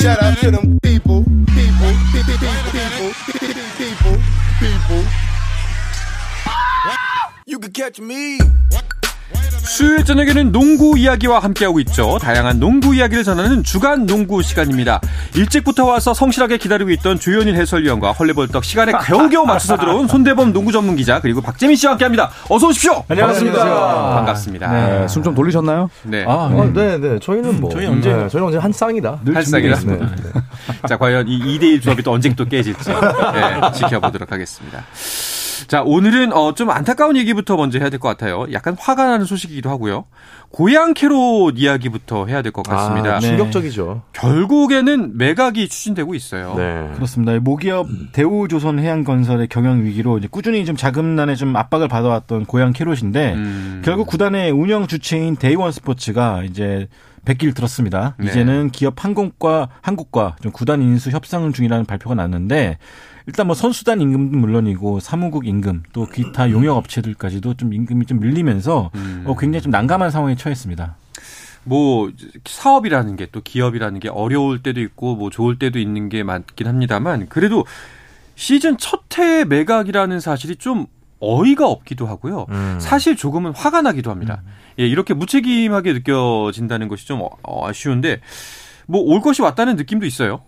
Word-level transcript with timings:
Shout 0.00 0.22
out 0.22 0.38
to 0.38 0.50
them 0.50 0.78
people, 0.80 1.24
people, 1.24 1.92
people, 2.10 2.38
people, 2.72 3.12
people, 3.76 4.16
people. 4.58 5.04
You 7.44 7.58
can 7.58 7.70
catch 7.70 8.00
me. 8.00 8.38
수요일 9.70 10.04
저녁에는 10.04 10.50
농구 10.50 10.98
이야기와 10.98 11.38
함께하고 11.38 11.78
있죠. 11.80 12.18
다양한 12.20 12.58
농구 12.58 12.92
이야기를 12.92 13.22
전하는 13.22 13.62
주간 13.62 14.04
농구 14.04 14.42
시간입니다. 14.42 15.00
일찍부터 15.36 15.84
와서 15.86 16.12
성실하게 16.12 16.56
기다리고 16.58 16.90
있던 16.90 17.20
조현일 17.20 17.54
해설위원과 17.54 18.10
헐레벌떡 18.12 18.64
시간에 18.64 18.90
겨우겨우 18.92 19.46
맞춰서 19.46 19.76
들어온 19.76 20.08
손대범 20.08 20.52
농구 20.52 20.72
전문 20.72 20.96
기자 20.96 21.20
그리고 21.20 21.40
박재민 21.40 21.76
씨와 21.76 21.92
함께합니다. 21.92 22.30
어서 22.48 22.66
오십시오. 22.66 23.04
안녕하십니까. 23.08 24.14
반갑습니다. 24.16 24.72
네, 24.72 25.08
숨 25.08 25.22
좀 25.22 25.34
돌리셨나요? 25.36 25.88
네. 26.02 26.24
아, 26.26 26.32
어, 26.50 26.70
네, 26.74 26.98
네. 26.98 27.18
저희는 27.20 27.60
뭐. 27.60 27.70
저희 27.70 27.86
언제- 27.86 28.12
네, 28.12 28.28
저희 28.28 28.42
언제 28.42 28.58
한 28.58 28.72
쌍이다. 28.72 29.20
늘 29.22 29.35
한 29.35 29.44
쌍이라. 29.44 29.76
준비되어 29.76 30.08
네. 30.32 30.40
자, 30.88 30.96
과연 30.96 31.28
이 31.28 31.58
2대1 31.58 31.82
조합이 31.82 32.02
또 32.02 32.10
언제 32.12 32.34
또 32.34 32.44
깨질지 32.44 32.90
네, 32.90 33.70
지켜보도록 33.74 34.32
하겠습니다. 34.32 34.82
자, 35.68 35.82
오늘은 35.82 36.32
어, 36.32 36.54
좀 36.54 36.70
안타까운 36.70 37.16
얘기부터 37.16 37.56
먼저 37.56 37.78
해야 37.78 37.90
될 37.90 38.00
것 38.00 38.08
같아요. 38.08 38.46
약간 38.52 38.76
화가 38.78 39.04
나는 39.06 39.24
소식이기도 39.26 39.68
하고요. 39.70 40.04
고양 40.50 40.94
캐롯 40.94 41.54
이야기부터 41.58 42.26
해야 42.26 42.42
될 42.42 42.50
것 42.52 42.62
같습니다. 42.62 43.16
아, 43.16 43.20
충격적이죠. 43.20 44.02
결국에는 44.12 45.16
매각이 45.16 45.68
추진되고 45.68 46.14
있어요. 46.14 46.54
네. 46.56 46.90
그렇습니다. 46.94 47.38
모기업 47.40 47.86
대우조선 48.12 48.78
해양건설의 48.78 49.48
경영 49.48 49.84
위기로 49.84 50.18
이제 50.18 50.28
꾸준히 50.30 50.64
좀 50.64 50.76
자금난에 50.76 51.34
좀 51.36 51.54
압박을 51.56 51.88
받아왔던 51.88 52.46
고양 52.46 52.72
캐롯인데 52.72 53.34
음. 53.34 53.82
결국 53.84 54.06
구단의 54.06 54.50
운영 54.50 54.86
주체인 54.86 55.36
데이원 55.36 55.72
스포츠가 55.72 56.42
이제 56.44 56.88
백기를 57.24 57.52
들었습니다. 57.54 58.14
네. 58.18 58.26
이제는 58.28 58.70
기업 58.70 59.04
한국과 59.04 59.68
한국과 59.82 60.36
좀 60.42 60.52
구단 60.52 60.80
인수 60.80 61.10
협상 61.10 61.52
중이라는 61.52 61.84
발표가 61.84 62.14
났는데 62.14 62.78
일단 63.30 63.46
뭐 63.46 63.54
선수단 63.54 64.00
임금도 64.00 64.38
물론이고 64.38 64.98
사무국 64.98 65.46
임금 65.46 65.84
또 65.92 66.04
기타 66.06 66.50
용역 66.50 66.76
업체들까지도 66.78 67.54
좀 67.54 67.72
임금이 67.72 68.06
좀 68.06 68.18
밀리면서 68.18 68.90
음. 68.96 69.22
어, 69.24 69.36
굉장히 69.36 69.62
좀 69.62 69.70
난감한 69.70 70.10
상황에 70.10 70.34
처했습니다. 70.34 70.96
뭐 71.62 72.10
사업이라는 72.44 73.14
게 73.14 73.28
또 73.30 73.40
기업이라는 73.40 74.00
게 74.00 74.08
어려울 74.08 74.64
때도 74.64 74.80
있고 74.80 75.14
뭐 75.14 75.30
좋을 75.30 75.60
때도 75.60 75.78
있는 75.78 76.08
게 76.08 76.24
많긴 76.24 76.66
합니다만 76.66 77.28
그래도 77.28 77.64
시즌 78.34 78.76
첫 78.78 79.00
해 79.18 79.44
매각이라는 79.44 80.18
사실이 80.18 80.56
좀 80.56 80.86
어이가 81.20 81.68
없기도 81.68 82.06
하고요. 82.08 82.46
음. 82.50 82.78
사실 82.80 83.14
조금은 83.16 83.52
화가 83.54 83.82
나기도 83.82 84.10
합니다. 84.10 84.42
예, 84.80 84.86
이렇게 84.88 85.14
무책임하게 85.14 85.92
느껴진다는 85.92 86.88
것이 86.88 87.06
좀 87.06 87.20
어- 87.22 87.28
어, 87.42 87.68
아쉬운데 87.68 88.20
뭐 88.86 89.02
올 89.02 89.20
것이 89.20 89.40
왔다는 89.42 89.76
느낌도 89.76 90.06
있어요. 90.06 90.40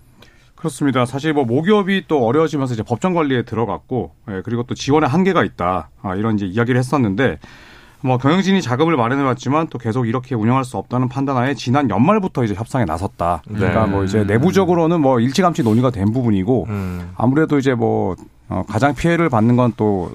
그렇습니다. 0.63 1.05
사실 1.05 1.33
뭐 1.33 1.45
모기업이 1.45 2.05
또 2.07 2.25
어려워지면서 2.25 2.75
이제 2.75 2.83
법정 2.85 3.15
관리에 3.15 3.43
들어갔고, 3.43 4.13
예, 4.31 4.43
그리고 4.45 4.63
또 4.63 4.75
지원에 4.75 5.09
한계가 5.09 5.43
있다. 5.43 5.91
아, 6.03 6.15
이런 6.15 6.37
이제 6.37 6.47
이야기를 6.47 6.79
했었는데, 6.79 7.41
뭐 8.01 8.17
경영진이 8.19 8.63
자금을 8.63 8.97
마련해왔지만 8.97 9.69
또 9.69 9.79
계속 9.79 10.07
이렇게 10.07 10.35
운영할 10.35 10.65
수 10.65 10.77
없다는 10.77 11.09
판단하에 11.09 11.55
지난 11.55 11.91
연말부터 11.91 12.45
이제 12.45 12.55
협상에 12.55 12.85
나섰다. 12.85 13.43
그러니까 13.47 13.87
네. 13.87 13.91
뭐 13.91 14.05
이제 14.05 14.25
내부적으로는 14.25 15.01
뭐 15.01 15.21
일찌감치 15.21 15.65
논의가 15.65 15.91
된 15.91 16.13
부분이고, 16.13 16.67
음. 16.69 17.11
아무래도 17.17 17.59
이제 17.59 17.75
뭐 17.75 18.15
어, 18.49 18.65
가장 18.69 18.95
피해를 18.95 19.29
받는 19.29 19.57
건 19.57 19.73
또 19.77 20.13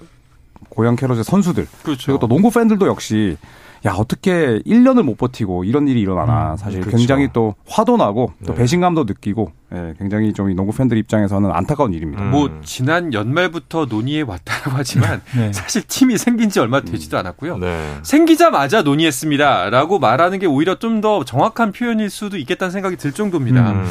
고양 0.70 0.96
캐롯의 0.96 1.24
선수들 1.24 1.68
그렇죠. 1.84 2.06
그리고 2.06 2.20
또 2.20 2.28
농구 2.28 2.52
팬들도 2.52 2.88
역시 2.88 3.38
야 3.88 3.94
어떻게 3.94 4.60
1년을 4.66 5.04
못 5.04 5.18
버티고 5.18 5.64
이런 5.64 5.88
일이 5.88 6.02
일어나나 6.02 6.58
사실 6.58 6.82
그렇죠. 6.82 6.98
굉장히 6.98 7.30
또 7.32 7.56
화도 7.68 7.96
나고 7.96 8.34
또 8.46 8.54
네. 8.54 8.60
배신감도 8.60 9.06
느끼고 9.06 9.52
예, 9.74 9.94
굉장히 9.98 10.34
좀이 10.34 10.56
농구 10.56 10.76
팬들 10.76 10.98
입장에서는 10.98 11.50
안타까운 11.52 11.94
일입니다. 11.94 12.24
음. 12.24 12.32
뭐 12.32 12.60
지난 12.64 13.14
연말부터 13.14 13.86
논의해 13.86 14.24
왔다고 14.24 14.72
하지만 14.74 15.22
네. 15.36 15.54
사실 15.54 15.84
팀이 15.84 16.18
생긴 16.18 16.50
지 16.50 16.60
얼마 16.60 16.82
되지도 16.82 17.18
않았고요. 17.18 17.58
네. 17.60 17.98
생기자마자 18.04 18.82
논의했습니다라고 18.82 20.00
말하는 20.00 20.40
게 20.40 20.46
오히려 20.46 20.76
좀 20.80 20.98
더 20.98 21.24
정확한 21.24 21.74
표현일 21.74 22.10
수도 22.10 22.38
있겠다는 22.38 22.72
생각이 22.72 22.96
들 22.96 23.12
정도입니다. 23.12 23.72
음. 23.72 23.86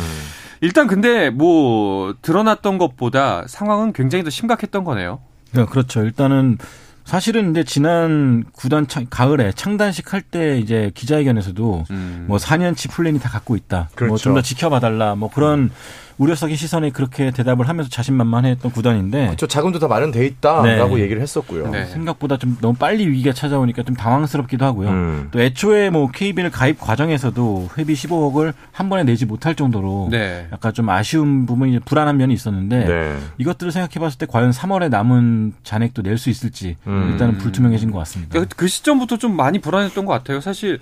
일단 0.61 0.89
근데 0.89 1.31
뭐 1.31 2.17
드러났던 2.21 2.79
것보다 2.79 3.45
상황은 3.47 3.93
굉장히 3.93 4.25
더 4.25 4.31
심각했던 4.31 4.83
거네요. 4.83 5.21
네, 5.53 5.65
그렇죠. 5.67 6.01
일단은 6.03 6.59
사실은 7.07 7.45
근데 7.45 7.63
지난 7.63 8.45
구단 8.53 8.89
창, 8.89 9.07
가을에 9.09 9.53
창단식 9.53 10.13
할 10.13 10.23
때 10.23 10.59
이제 10.59 10.91
기자회견에서도 10.95 11.85
음. 11.91 12.25
뭐 12.27 12.37
4년치 12.37 12.91
플랜이 12.91 13.21
다 13.21 13.29
갖고 13.31 13.55
있다. 13.55 13.77
뭐 13.79 13.89
그렇죠. 13.95 14.17
좀더 14.19 14.43
지켜봐달라. 14.43 15.15
뭐 15.15 15.31
그런 15.31 15.71
우려 16.19 16.35
섞인 16.35 16.57
시선에 16.57 16.91
그렇게 16.91 17.31
대답을 17.31 17.69
하면서 17.69 17.91
자신만만했던 17.91 18.73
구단인데 18.73 19.35
저 19.37 19.47
자금도 19.47 19.79
다 19.79 19.87
마련돼 19.87 20.25
있다라고 20.27 20.97
네. 20.97 21.03
얘기를 21.03 21.21
했었고요. 21.21 21.69
네. 21.71 21.85
생각보다 21.87 22.39
좀 22.39 22.57
너무 22.61 22.75
빨리 22.75 23.07
위기가 23.07 23.35
찾아오니까 23.35 23.83
좀 23.83 23.95
당황스럽기도 23.95 24.65
하고요. 24.65 24.89
음. 24.89 25.29
또 25.31 25.41
애초에 25.41 25.91
뭐 25.91 26.11
KBL 26.11 26.51
가입 26.51 26.81
과정에서도 26.81 27.69
회비 27.77 27.93
15억을 27.95 28.55
한 28.73 28.89
번에 28.89 29.05
내지 29.05 29.27
못할 29.27 29.55
정도로 29.55 30.09
네. 30.11 30.49
약간 30.53 30.73
좀 30.73 30.89
아쉬운 30.89 31.45
부분이 31.45 31.81
불안한 31.81 32.17
면이 32.17 32.33
있었는데 32.33 32.85
네. 32.87 33.17
이것들을 33.39 33.71
생각해봤을 33.73 34.19
때 34.19 34.27
과연 34.27 34.51
3월에 34.53 34.89
남은 34.89 35.53
잔액도 35.65 36.03
낼 36.03 36.17
수 36.17 36.31
있을지 36.31 36.77
음. 36.87 37.11
일단은 37.13 37.37
불투명해진 37.37 37.91
것 37.91 37.99
같습니다. 37.99 38.33
그러니까 38.33 38.55
그 38.57 38.69
시점부터 38.69 39.19
좀 39.19 39.37
많이 39.37 39.59
불안했던 39.59 40.07
것 40.07 40.13
같아요. 40.15 40.41
사실 40.41 40.81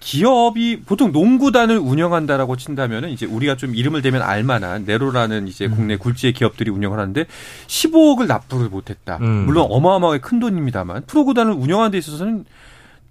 기업이 0.00 0.82
보통 0.86 1.12
농구단을 1.12 1.78
운영한다라고 1.78 2.56
친다면은 2.56 3.10
이제 3.10 3.26
우리가 3.26 3.56
좀 3.56 3.74
이름을 3.74 4.02
대면 4.02 4.22
알만한 4.22 4.84
네로라는 4.84 5.48
이제 5.48 5.68
국내 5.68 5.96
굴지의 5.96 6.32
기업들이 6.32 6.70
운영을 6.70 6.98
하는데 6.98 7.26
15억을 7.66 8.26
납부를 8.26 8.68
못했다. 8.68 9.18
음. 9.20 9.46
물론 9.46 9.66
어마어마하게 9.68 10.20
큰 10.20 10.38
돈입니다만 10.38 11.02
프로구단을 11.06 11.52
운영하는 11.52 11.90
데 11.90 11.98
있어서는 11.98 12.44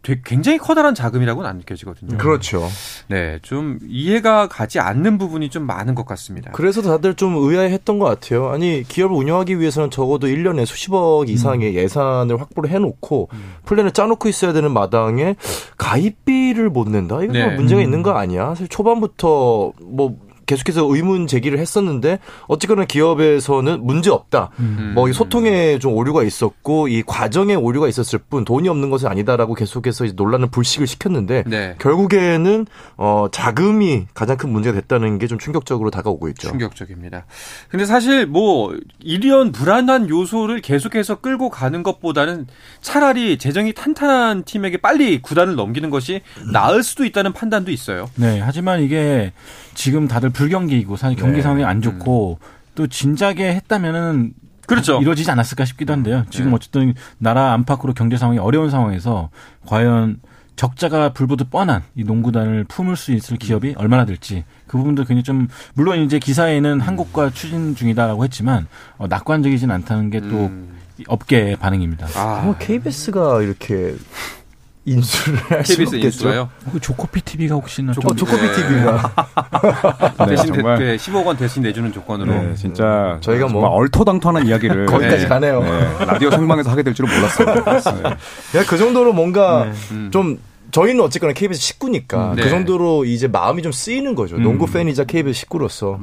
되게 0.03 0.21
굉장히 0.23 0.57
커다란 0.57 0.95
자금이라고는 0.95 1.49
안 1.49 1.57
느껴지거든요. 1.57 2.17
그렇죠. 2.17 2.67
네, 3.07 3.39
좀 3.41 3.79
이해가 3.87 4.47
가지 4.47 4.79
않는 4.79 5.17
부분이 5.17 5.49
좀 5.49 5.63
많은 5.63 5.95
것 5.95 6.05
같습니다. 6.05 6.51
그래서 6.53 6.81
다들 6.81 7.15
좀 7.15 7.35
의아해했던 7.35 7.99
것 7.99 8.05
같아요. 8.05 8.49
아니 8.49 8.83
기업을 8.87 9.15
운영하기 9.15 9.59
위해서는 9.59 9.91
적어도 9.91 10.27
1년에 10.27 10.65
수십억 10.65 11.29
이상의 11.29 11.75
예산을 11.75 12.39
확보를 12.39 12.69
해놓고 12.69 13.29
플랜을 13.65 13.91
짜놓고 13.91 14.29
있어야 14.29 14.53
되는 14.53 14.71
마당에 14.71 15.35
가입비를 15.77 16.69
못 16.69 16.87
낸다? 16.89 17.23
이거 17.23 17.33
네. 17.33 17.45
뭐 17.45 17.55
문제가 17.55 17.81
있는 17.81 18.01
거 18.03 18.11
아니야? 18.11 18.49
사실 18.49 18.67
초반부터 18.67 19.73
뭐 19.81 20.17
계속해서 20.47 20.87
의문 20.89 21.27
제기를 21.27 21.59
했었는데 21.59 22.17
어쨌거나 22.47 22.85
기업에서는 22.85 23.85
문제 23.85 24.09
없다. 24.09 24.49
음. 24.59 24.93
뭐이 24.95 25.13
소통에 25.13 25.77
좀 25.77 25.93
오류가 25.93 26.23
있었고 26.23 26.87
이 26.87 27.03
과정에 27.03 27.53
오류가 27.53 27.87
있었을 27.87 28.17
뿐 28.27 28.43
돈이 28.43 28.67
없는 28.69 28.89
것은 28.89 29.07
아니다라고 29.07 29.53
계속해서 29.53 30.05
이제 30.05 30.13
논란을 30.17 30.47
불식을 30.49 30.87
시켰는데 30.87 31.43
네. 31.45 31.75
결국에는 31.77 32.65
어 32.97 33.27
자금이 33.31 34.07
가장 34.15 34.37
큰 34.37 34.49
문제가 34.49 34.79
됐다는 34.81 35.19
게 35.19 35.27
좀 35.27 35.37
충격적으로 35.37 35.91
다가오고 35.91 36.29
있죠. 36.29 36.47
충격적입니다. 36.49 37.25
근데 37.69 37.85
사실 37.85 38.25
뭐 38.25 38.75
이런 38.99 39.51
불안한 39.51 40.09
요소를 40.09 40.61
계속해서 40.61 41.15
끌고 41.15 41.49
가는 41.49 41.83
것보다는 41.83 42.47
차라리 42.81 43.37
재정이 43.37 43.73
탄탄한 43.73 44.43
팀에게 44.43 44.77
빨리 44.77 45.21
구단을 45.21 45.55
넘기는 45.55 45.89
것이 45.89 46.21
나을 46.51 46.83
수도 46.83 47.05
있다는 47.05 47.33
판단도 47.33 47.71
있어요. 47.71 48.09
네, 48.15 48.39
하지만 48.39 48.81
이게 48.81 49.33
지금 49.73 50.07
다들 50.07 50.29
불경기이고 50.37 50.95
사실 50.97 51.17
경기 51.17 51.37
네. 51.37 51.41
상황이 51.41 51.63
안 51.63 51.81
좋고 51.81 52.37
또 52.75 52.85
진작에 52.87 53.55
했다면은 53.55 54.33
그렇죠. 54.67 55.01
이루어지지 55.01 55.31
않았을까 55.31 55.65
싶기도 55.65 55.93
한데요. 55.93 56.25
지금 56.29 56.51
네. 56.51 56.55
어쨌든 56.55 56.93
나라 57.17 57.53
안팎으로 57.53 57.93
경제 57.93 58.17
상황이 58.17 58.37
어려운 58.37 58.69
상황에서 58.69 59.29
과연 59.65 60.19
적자가 60.55 61.13
불보듯 61.13 61.49
뻔한 61.49 61.83
이 61.95 62.03
농구단을 62.03 62.65
품을 62.65 62.95
수 62.95 63.13
있을 63.13 63.37
기업이 63.37 63.75
얼마나 63.77 64.05
될지 64.05 64.43
그 64.67 64.77
부분도 64.77 65.05
굉장히 65.05 65.23
좀 65.23 65.47
물론 65.73 65.99
이제 65.99 66.19
기사에는 66.19 66.81
한국과 66.81 67.31
추진 67.31 67.75
중이다라고 67.75 68.23
했지만 68.23 68.67
어, 68.97 69.07
낙관적이진 69.07 69.71
않다는 69.71 70.09
게또 70.11 70.27
음. 70.27 70.77
업계의 71.07 71.55
반응입니다. 71.57 72.07
아, 72.15 72.41
뭐 72.43 72.55
KBS가 72.57 73.41
이렇게 73.41 73.95
인수를 74.97 75.37
할수 75.51 75.75
KBS. 75.77 75.95
인수가요. 75.97 76.49
그 76.71 76.79
조코피 76.79 77.21
TV가 77.21 77.55
혹시나 77.55 77.91
조코- 77.91 78.07
어, 78.11 78.15
좀 78.15 78.25
조코피 78.27 78.41
네. 78.47 78.53
TV가 78.55 79.13
네, 80.19 80.25
대신 80.27 80.53
정말 80.53 80.79
대, 80.79 80.95
15억 80.95 81.25
원 81.27 81.35
대신 81.37 81.61
내주는 81.61 81.91
조건으로. 81.91 82.31
네, 82.33 82.55
진짜 82.55 83.17
저희가 83.19 83.47
뭐- 83.47 83.61
정말 83.63 83.71
얼토당토하는 83.81 84.47
이야기를 84.47 84.85
거기까지 84.87 85.23
네, 85.23 85.27
가네요. 85.27 85.61
네, 85.61 86.05
라디오 86.05 86.31
생방에서 86.31 86.71
하게 86.71 86.83
될 86.83 86.93
줄은 86.93 87.13
몰랐어요. 87.13 87.53
네. 88.53 88.59
야, 88.59 88.63
그 88.65 88.77
정도로 88.77 89.11
뭔가 89.11 89.63
음. 89.91 90.09
좀 90.11 90.39
저희는 90.71 91.03
어쨌거나 91.03 91.33
KBS 91.33 91.59
식구니까 91.59 92.33
네. 92.37 92.43
그 92.43 92.49
정도로 92.49 93.03
이제 93.05 93.27
마음이 93.27 93.61
좀 93.63 93.71
쓰이는 93.73 94.15
거죠. 94.15 94.37
농구 94.37 94.67
팬이자 94.67 95.03
KBS 95.03 95.37
식구로서. 95.41 95.99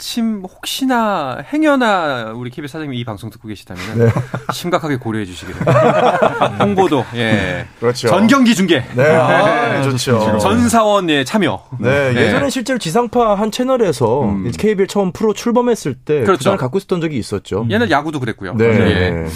마침 0.00 0.42
혹시나 0.42 1.44
행여나 1.52 2.32
우리 2.34 2.48
KBS 2.50 2.72
사장님이 2.72 2.98
이 2.98 3.04
방송 3.04 3.28
듣고 3.28 3.48
계시다면 3.48 4.10
심각하게 4.50 4.96
고려해 4.96 5.26
주시기 5.26 5.52
바랍니다. 5.52 6.46
홍보도 6.64 7.04
예. 7.14 7.66
그렇죠. 7.78 8.08
전 8.08 8.26
경기 8.26 8.54
중계. 8.54 8.82
네, 8.96 9.02
아, 9.14 9.82
좋죠. 9.82 10.38
전 10.38 10.68
사원의 10.70 11.26
참여. 11.26 11.62
네, 11.80 12.12
네. 12.14 12.20
예전에 12.22 12.48
실제로 12.48 12.78
지상파 12.78 13.34
한 13.34 13.50
채널에서 13.50 14.22
음. 14.24 14.50
KBL 14.56 14.86
처음 14.88 15.12
프로 15.12 15.34
출범했을 15.34 15.94
때 15.94 16.20
그렇죠. 16.22 16.38
구단을 16.38 16.56
갖고 16.56 16.78
있었던 16.78 17.02
적이 17.02 17.18
있었죠. 17.18 17.66
옛날 17.68 17.90
야구도 17.90 18.20
그랬고요. 18.20 18.54
네. 18.54 18.64
예. 18.64 19.26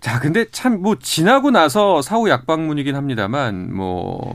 자, 0.00 0.20
근데 0.20 0.46
참 0.52 0.80
뭐 0.80 0.94
지나고 1.00 1.50
나서 1.50 2.02
사후 2.02 2.28
약방문이긴 2.30 2.94
합니다만 2.94 3.74
뭐 3.74 4.32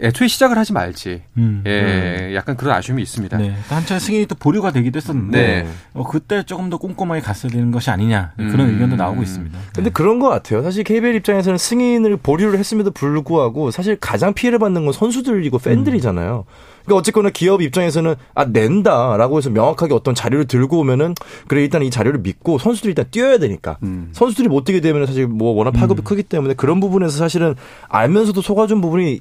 애초에 0.00 0.28
시작을 0.28 0.58
하지 0.58 0.72
말지. 0.72 1.22
음. 1.36 1.62
예, 1.66 2.32
약간 2.34 2.56
그런 2.56 2.74
아쉬움이 2.74 3.02
있습니다. 3.02 3.36
네. 3.38 3.54
한참 3.68 3.98
승인이 3.98 4.26
또 4.26 4.34
보류가 4.34 4.72
되기도 4.72 4.96
했었는데 4.96 5.62
네. 5.62 5.68
어, 5.94 6.04
그때 6.04 6.42
조금 6.44 6.70
더 6.70 6.78
꼼꼼하게 6.78 7.20
갔어야 7.20 7.52
되는 7.52 7.70
것이 7.70 7.90
아니냐 7.90 8.32
그런 8.36 8.60
음. 8.60 8.74
의견도 8.74 8.96
나오고 8.96 9.22
있습니다. 9.22 9.58
근데 9.74 9.90
그런 9.90 10.18
것 10.18 10.28
같아요. 10.28 10.62
사실 10.62 10.84
KBL 10.84 11.14
입장에서는 11.16 11.58
승인을 11.58 12.16
보류를 12.18 12.58
했음에도 12.58 12.90
불구하고 12.90 13.70
사실 13.70 13.96
가장 13.96 14.34
피해를 14.34 14.58
받는 14.58 14.84
건 14.84 14.92
선수들이고 14.92 15.58
팬들이잖아요. 15.58 16.44
그러니까 16.84 16.98
어쨌거나 16.98 17.30
기업 17.30 17.62
입장에서는 17.62 18.14
아 18.34 18.44
낸다라고 18.44 19.38
해서 19.38 19.50
명확하게 19.50 19.94
어떤 19.94 20.14
자료를 20.14 20.46
들고 20.46 20.80
오면은 20.80 21.14
그래 21.46 21.62
일단 21.62 21.82
이 21.82 21.90
자료를 21.90 22.20
믿고 22.20 22.58
선수들이 22.58 22.90
일단 22.90 23.04
뛰어야 23.10 23.38
되니까 23.38 23.78
음. 23.82 24.08
선수들이 24.12 24.48
못 24.48 24.64
뛰게 24.64 24.80
되면 24.80 25.06
사실 25.06 25.26
뭐 25.26 25.52
워낙 25.52 25.72
파급이 25.72 26.02
크기 26.02 26.22
때문에 26.22 26.54
그런 26.54 26.80
부분에서 26.80 27.16
사실은 27.16 27.54
알면서도 27.88 28.40
속아준 28.40 28.80
부분이 28.80 29.20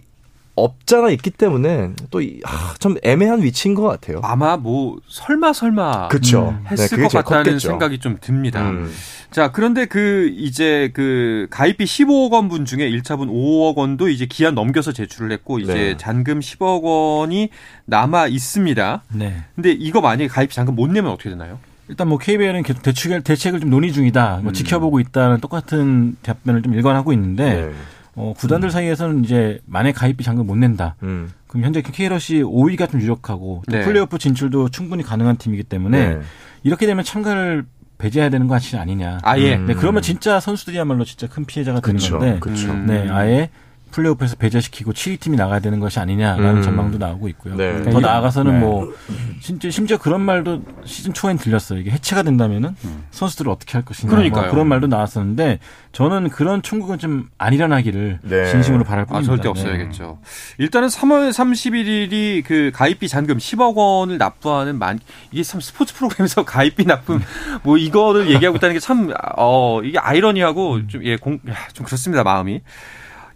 없잖아 0.64 1.10
있기 1.12 1.30
때문에 1.32 1.92
또참 2.10 2.96
애매한 3.04 3.42
위치인 3.44 3.74
것 3.76 3.84
같아요. 3.84 4.20
아마 4.24 4.58
뭐 4.58 5.00
설마 5.08 5.54
설마 5.54 6.08
그렇죠. 6.10 6.58
했을 6.70 7.02
것 7.04 7.10
같다는 7.12 7.60
생각이 7.60 8.00
좀 8.00 8.18
듭니다. 8.22 8.70
음. 8.70 8.92
자, 9.32 9.52
그런데 9.52 9.86
그 9.86 10.30
이제 10.36 10.92
그 10.94 11.48
가입비 11.50 11.86
15억 11.86 12.32
원 12.32 12.50
분 12.50 12.66
중에 12.66 12.90
1차분 12.92 13.30
5억 13.30 13.76
원도 13.78 14.10
이제 14.10 14.26
기한 14.26 14.56
넘겨서 14.56 14.92
제출을 14.92 15.32
했고 15.32 15.60
이제 15.60 15.74
네. 15.74 15.98
잔금 15.98 16.40
10억 16.42 16.82
원이 16.84 17.50
남아 17.86 18.28
있습니다. 18.28 19.04
네. 19.14 19.44
근데 19.56 19.72
이거 19.72 20.02
만약에 20.02 20.28
가입비 20.28 20.54
잔금 20.54 20.76
못 20.76 20.88
내면 20.90 21.12
어떻게 21.12 21.30
되나요? 21.30 21.60
일단 21.88 22.08
뭐 22.10 22.18
KBL은 22.18 22.64
계속 22.64 22.82
대책을 22.84 23.22
대책을 23.22 23.60
좀 23.62 23.70
논의 23.70 23.94
중이다, 23.94 24.38
음. 24.40 24.44
뭐 24.44 24.52
지켜보고 24.54 25.00
있다는 25.00 25.40
똑같은 25.40 26.16
답변을 26.24 26.62
좀 26.62 26.74
일관하고 26.74 27.14
있는데 27.14 27.54
네. 27.68 27.72
어, 28.16 28.34
구단들 28.38 28.72
사이에서는 28.72 29.24
이제 29.24 29.60
만약 29.66 29.94
가입비 29.94 30.24
잔금 30.24 30.46
못 30.46 30.56
낸다. 30.56 30.96
음. 31.04 31.30
그럼 31.48 31.66
현재 31.66 31.82
KRC 31.82 32.44
5위가 32.44 32.90
좀 32.92 33.02
유력하고 33.02 33.64
또 33.70 33.78
네. 33.78 33.84
플레이오프 33.86 34.18
진출도 34.18 34.70
충분히 34.70 35.04
가능한 35.04 35.38
팀이기 35.38 35.64
때문에 35.64 36.16
네. 36.16 36.22
이렇게 36.64 36.86
되면 36.86 37.04
참가를 37.04 37.66
배제해야 37.98 38.30
되는 38.30 38.48
거 38.48 38.56
아니- 38.56 38.78
아니냐. 38.78 39.20
아예 39.24 39.56
음. 39.56 39.68
네, 39.68 39.74
그러면 39.76 40.02
진짜 40.02 40.40
선수들이야말로 40.40 41.04
진짜 41.06 41.28
큰 41.28 41.46
피해자가 41.46 41.80
되는. 41.80 42.20
건데, 42.20 42.40
그렇죠. 42.40 42.72
음. 42.72 42.86
네, 42.88 43.08
아예 43.10 43.50
플레이오프에서 43.92 44.36
배제시키고 44.38 44.94
7위 44.94 45.20
팀이 45.20 45.38
나가야 45.38 45.60
되는 45.60 45.80
것이 45.80 46.00
아니냐라는 46.00 46.58
음. 46.58 46.62
전망도 46.64 46.98
나오고 46.98 47.28
있고요. 47.30 47.56
네. 47.56 47.84
더 47.90 48.00
나아가서는 48.00 48.54
네. 48.54 48.60
뭐 48.60 48.94
진짜 49.42 49.70
심지어 49.70 49.98
그런 49.98 50.22
말도 50.22 50.64
시즌 50.86 51.14
초엔 51.14 51.38
들렸어요. 51.38 51.80
이게 51.80 51.92
해체가 51.92 52.24
된다면은 52.24 52.76
선수들을 53.12 53.52
어떻게 53.52 53.74
할 53.74 53.84
것이냐. 53.86 54.10
그러니까요. 54.10 54.44
뭐 54.44 54.52
그런 54.52 54.68
말도 54.68 54.88
나왔었는데 54.88 55.60
저는 55.92 56.30
그런 56.30 56.62
총국은 56.62 56.98
좀 56.98 57.30
안 57.38 57.54
일어나기를 57.54 58.20
네. 58.22 58.46
진심으로 58.52 58.84
바랄 58.84 59.04
아, 59.04 59.06
뿐입니다. 59.06 59.28
절대 59.30 59.44
네. 59.44 59.50
없어야겠죠. 59.50 60.20
일단은 60.58 60.88
3월 60.90 61.30
31일이 61.32 62.44
그 62.46 62.72
가입비 62.74 63.08
잔금 63.08 63.38
10억 63.38 63.76
원을 63.76 64.18
납부하는 64.18 64.78
만 64.78 65.00
이게 65.32 65.44
참 65.44 65.60
스포츠 65.60 65.94
프로그램에서 65.96 66.44
가입비 66.46 66.86
납품 66.86 67.22
뭐 67.64 67.78
이거를 67.78 68.30
얘기하고 68.32 68.58
있다는 68.58 68.74
게 68.76 68.80
참 68.80 69.12
어 69.38 69.82
이게 69.84 69.98
아이러니하고 70.00 70.88
좀예공좀 70.88 71.86
그렇습니다 71.86 72.24
마음이. 72.24 72.62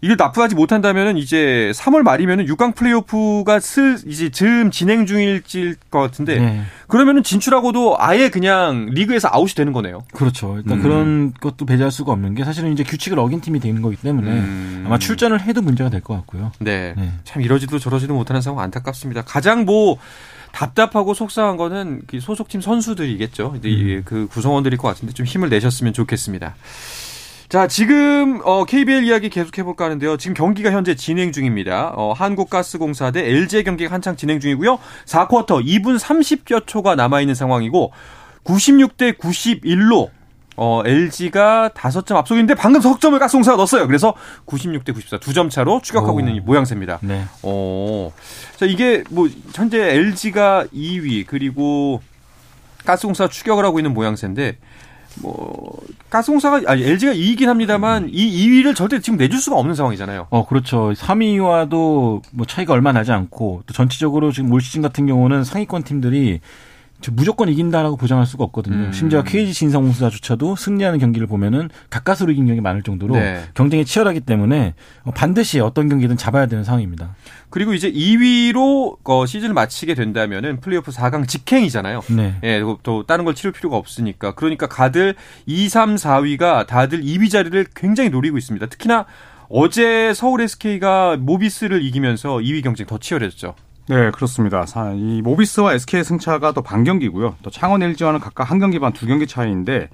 이게 0.05 0.13
납부하지 0.15 0.53
못한다면은 0.53 1.17
이제 1.17 1.71
3월 1.73 2.03
말이면은 2.03 2.45
6강 2.45 2.75
플레이오프가 2.75 3.59
슬 3.59 3.97
이제 4.05 4.29
즈음 4.29 4.69
진행 4.69 5.07
중일질 5.07 5.77
것 5.89 5.99
같은데 5.99 6.37
네. 6.37 6.61
그러면은 6.87 7.23
진출하고도 7.23 7.95
아예 7.97 8.29
그냥 8.29 8.85
리그에서 8.91 9.29
아웃이 9.31 9.55
되는 9.55 9.73
거네요. 9.73 10.03
그렇죠. 10.13 10.57
일단 10.57 10.77
음. 10.77 10.83
그런 10.83 11.33
것도 11.33 11.65
배제할 11.65 11.89
수가 11.89 12.11
없는 12.11 12.35
게 12.35 12.45
사실은 12.45 12.71
이제 12.71 12.83
규칙을 12.83 13.17
어긴 13.17 13.41
팀이 13.41 13.59
되는 13.59 13.81
거기 13.81 13.95
때문에 13.95 14.29
음. 14.29 14.83
아마 14.85 14.99
출전을 14.99 15.41
해도 15.41 15.63
문제가 15.63 15.89
될 15.89 16.01
것 16.01 16.13
같고요. 16.17 16.51
네. 16.59 16.93
네. 16.95 17.11
참 17.23 17.41
이러지도 17.41 17.79
저러지도 17.79 18.13
못하는 18.13 18.41
상황 18.43 18.63
안타깝습니다. 18.63 19.23
가장 19.23 19.65
뭐 19.65 19.97
답답하고 20.51 21.15
속상한 21.15 21.57
거는 21.57 22.03
그 22.05 22.19
소속팀 22.19 22.61
선수들이겠죠. 22.61 23.55
음. 23.55 23.59
이그 23.63 24.27
구성원들일 24.29 24.77
것 24.77 24.87
같은데 24.87 25.13
좀 25.15 25.25
힘을 25.25 25.49
내셨으면 25.49 25.93
좋겠습니다. 25.93 26.53
자, 27.47 27.67
지금 27.67 28.41
어 28.43 28.65
KBL 28.65 29.03
이야기 29.03 29.29
계속 29.29 29.57
해볼까 29.57 29.85
하는데요. 29.85 30.17
지금 30.17 30.33
경기가 30.33 30.71
현재 30.71 30.95
진행 30.95 31.31
중입니다. 31.31 31.93
어, 31.95 32.11
한국가스공사 32.13 33.11
대 33.11 33.21
LG 33.29 33.63
경기가 33.63 33.93
한창 33.93 34.15
진행 34.15 34.39
중이고요. 34.39 34.79
4쿼터 35.05 35.63
2분 35.63 35.99
30여 35.99 36.65
초가 36.65 36.95
남아 36.95 37.21
있는 37.21 37.35
상황이고 37.35 37.91
96대 38.43 39.17
91로 39.17 40.09
어, 40.57 40.81
LG가 40.85 41.69
5점 41.75 42.15
앞서고 42.15 42.39
있는데 42.39 42.55
방금 42.55 42.81
석점을 42.81 43.17
가스공사가 43.19 43.57
넣었어요. 43.57 43.85
그래서 43.87 44.15
96대 44.47 44.93
94 44.93 45.19
두 45.19 45.31
점 45.33 45.49
차로 45.49 45.81
추격하고 45.83 46.17
오. 46.17 46.19
있는 46.19 46.35
이 46.35 46.39
모양새입니다. 46.39 46.99
네. 47.01 47.25
어. 47.43 48.11
자, 48.57 48.65
이게 48.65 49.03
뭐 49.11 49.29
현재 49.53 49.79
LG가 49.95 50.65
2위 50.73 51.25
그리고 51.27 52.01
가스공사 52.85 53.27
추격을 53.27 53.63
하고 53.65 53.79
있는 53.79 53.93
모양새인데 53.93 54.57
뭐 55.21 55.77
가스공사가 56.09 56.61
아니 56.67 56.83
LG가 56.83 57.13
2위긴 57.13 57.45
합니다만 57.45 58.09
이 58.11 58.47
2위를 58.47 58.75
절대 58.75 58.99
지금 58.99 59.17
내줄 59.17 59.39
수가 59.39 59.57
없는 59.57 59.75
상황이잖아요. 59.75 60.27
어, 60.29 60.45
그렇죠. 60.45 60.91
3위와도 60.93 62.21
뭐 62.31 62.45
차이가 62.47 62.73
얼마 62.73 62.91
나지 62.91 63.11
않고 63.11 63.63
또 63.65 63.73
전체적으로 63.73 64.31
지금 64.31 64.51
올 64.51 64.61
시즌 64.61 64.81
같은 64.81 65.05
경우는 65.05 65.43
상위권 65.43 65.83
팀들이 65.83 66.39
저 66.39 66.74
무조건 67.11 67.49
이긴다라고 67.49 67.97
보장할 67.97 68.25
수가 68.25 68.43
없거든요. 68.45 68.87
음. 68.87 68.91
심지어 68.91 69.23
KG 69.23 69.53
신성공사조차도 69.53 70.55
승리하는 70.55 70.99
경기를 70.99 71.27
보면은 71.27 71.69
가까스로 71.89 72.31
이긴 72.31 72.47
경기 72.47 72.61
많을 72.61 72.83
정도로 72.83 73.15
네. 73.15 73.41
경쟁이 73.53 73.85
치열하기 73.85 74.21
때문에 74.21 74.73
어, 75.03 75.11
반드시 75.11 75.59
어떤 75.59 75.89
경기든 75.89 76.17
잡아야 76.17 76.45
되는 76.45 76.63
상황입니다. 76.63 77.15
그리고 77.49 77.73
이제 77.73 77.91
2위로 77.91 78.97
어, 79.03 79.25
시즌을 79.25 79.53
마치게 79.53 79.93
된다면은 79.95 80.59
플레이오프 80.59 80.91
4강 80.91 81.27
직행이잖아요. 81.27 82.01
네. 82.09 82.35
예, 82.43 82.57
그리고 82.57 82.79
또 82.83 83.03
다른 83.05 83.25
걸 83.25 83.33
치를 83.33 83.51
필요가 83.51 83.77
없으니까. 83.77 84.35
그러니까 84.35 84.67
가들 84.67 85.15
2, 85.45 85.69
3, 85.69 85.95
4위가 85.95 86.67
다들 86.67 87.01
2위 87.01 87.29
자리를 87.29 87.65
굉장히 87.75 88.09
노리고 88.09 88.37
있습니다. 88.37 88.65
특히나 88.67 89.05
어제 89.49 90.13
서울 90.13 90.41
SK가 90.41 91.17
모비스를 91.17 91.83
이기면서 91.83 92.37
2위 92.37 92.63
경쟁 92.63 92.87
더 92.87 92.97
치열해졌죠. 92.97 93.55
네, 93.87 94.09
그렇습니다. 94.11 94.65
사- 94.65 94.93
이 94.93 95.21
모비스와 95.21 95.73
SK의 95.75 96.03
승차가 96.03 96.51
또 96.53 96.61
반 96.61 96.75
경기고요. 96.75 97.35
또 97.43 97.49
창원 97.51 97.83
LG와는 97.83 98.19
각각 98.19 98.49
한 98.49 98.59
경기 98.59 98.79
반 98.79 98.93
두 98.93 99.05
경기 99.05 99.27
차이인데 99.27 99.89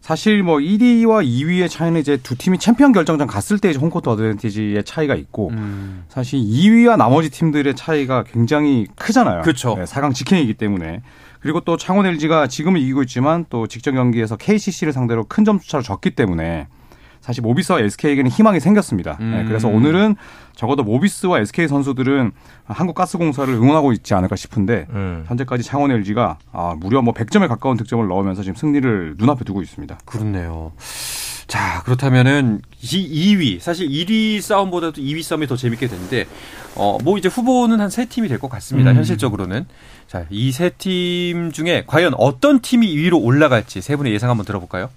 사실 0.00 0.42
뭐 0.42 0.58
1위와 0.58 1.26
2위의 1.26 1.68
차이는 1.68 2.00
이제 2.00 2.16
두 2.18 2.36
팀이 2.36 2.58
챔피언 2.58 2.92
결정전 2.92 3.26
갔을 3.26 3.58
때 3.58 3.70
이제 3.70 3.78
홈코트 3.78 4.08
어드밴티지의 4.08 4.84
차이가 4.84 5.14
있고 5.16 5.50
음. 5.50 6.04
사실 6.08 6.38
2위와 6.40 6.96
나머지 6.96 7.28
팀들의 7.30 7.74
차이가 7.74 8.22
굉장히 8.22 8.86
크잖아요. 8.94 9.42
그렇죠. 9.42 9.74
네, 9.76 9.84
4강 9.84 10.14
직행이기 10.14 10.54
때문에. 10.54 11.02
그리고 11.40 11.60
또 11.60 11.76
창원 11.76 12.06
LG가 12.06 12.46
지금은 12.46 12.80
이기고 12.80 13.02
있지만 13.02 13.44
또 13.50 13.66
직전 13.66 13.94
경기에서 13.94 14.36
KCC를 14.36 14.92
상대로 14.92 15.24
큰 15.24 15.44
점수 15.44 15.68
차로 15.68 15.82
졌기 15.82 16.10
때문에 16.10 16.68
사실 17.26 17.42
모비스와 17.42 17.80
SK에게는 17.80 18.30
희망이 18.30 18.60
생겼습니다. 18.60 19.16
네, 19.18 19.24
음. 19.40 19.44
그래서 19.48 19.66
오늘은 19.66 20.14
적어도 20.54 20.84
모비스와 20.84 21.40
SK 21.40 21.66
선수들은 21.66 22.30
한국가스공사를 22.66 23.52
응원하고 23.52 23.92
있지 23.92 24.14
않을까 24.14 24.36
싶은데 24.36 24.86
음. 24.90 25.24
현재까지 25.26 25.64
창원 25.64 25.90
LG가 25.90 26.38
아, 26.52 26.76
무려 26.78 27.02
뭐 27.02 27.12
100점에 27.14 27.48
가까운 27.48 27.76
득점을 27.76 28.06
넣으면서 28.06 28.42
지금 28.42 28.54
승리를 28.54 29.16
눈앞에 29.18 29.44
두고 29.44 29.60
있습니다. 29.60 29.98
그렇네요. 30.04 30.70
자, 31.48 31.82
그렇다면은 31.84 32.60
이 32.80 33.36
2위, 33.36 33.58
사실 33.60 33.88
1위 33.88 34.40
싸움보다도 34.40 35.00
2위 35.02 35.22
싸움이 35.22 35.48
더 35.48 35.56
재밌게 35.56 35.88
되는데 35.88 36.26
어, 36.76 36.98
뭐 37.02 37.18
이제 37.18 37.28
후보는 37.28 37.80
한 37.80 37.88
세 37.90 38.04
팀이 38.04 38.28
될 38.28 38.38
것 38.38 38.48
같습니다. 38.50 38.92
음. 38.92 38.96
현실적으로는. 38.96 39.66
자, 40.06 40.26
이 40.30 40.50
세 40.52 40.70
팀 40.70 41.50
중에 41.50 41.82
과연 41.88 42.14
어떤 42.18 42.60
팀이 42.60 42.86
2위로 42.96 43.20
올라갈지 43.20 43.80
세 43.80 43.96
분의 43.96 44.12
예상 44.12 44.30
한번 44.30 44.46
들어볼까요? 44.46 44.90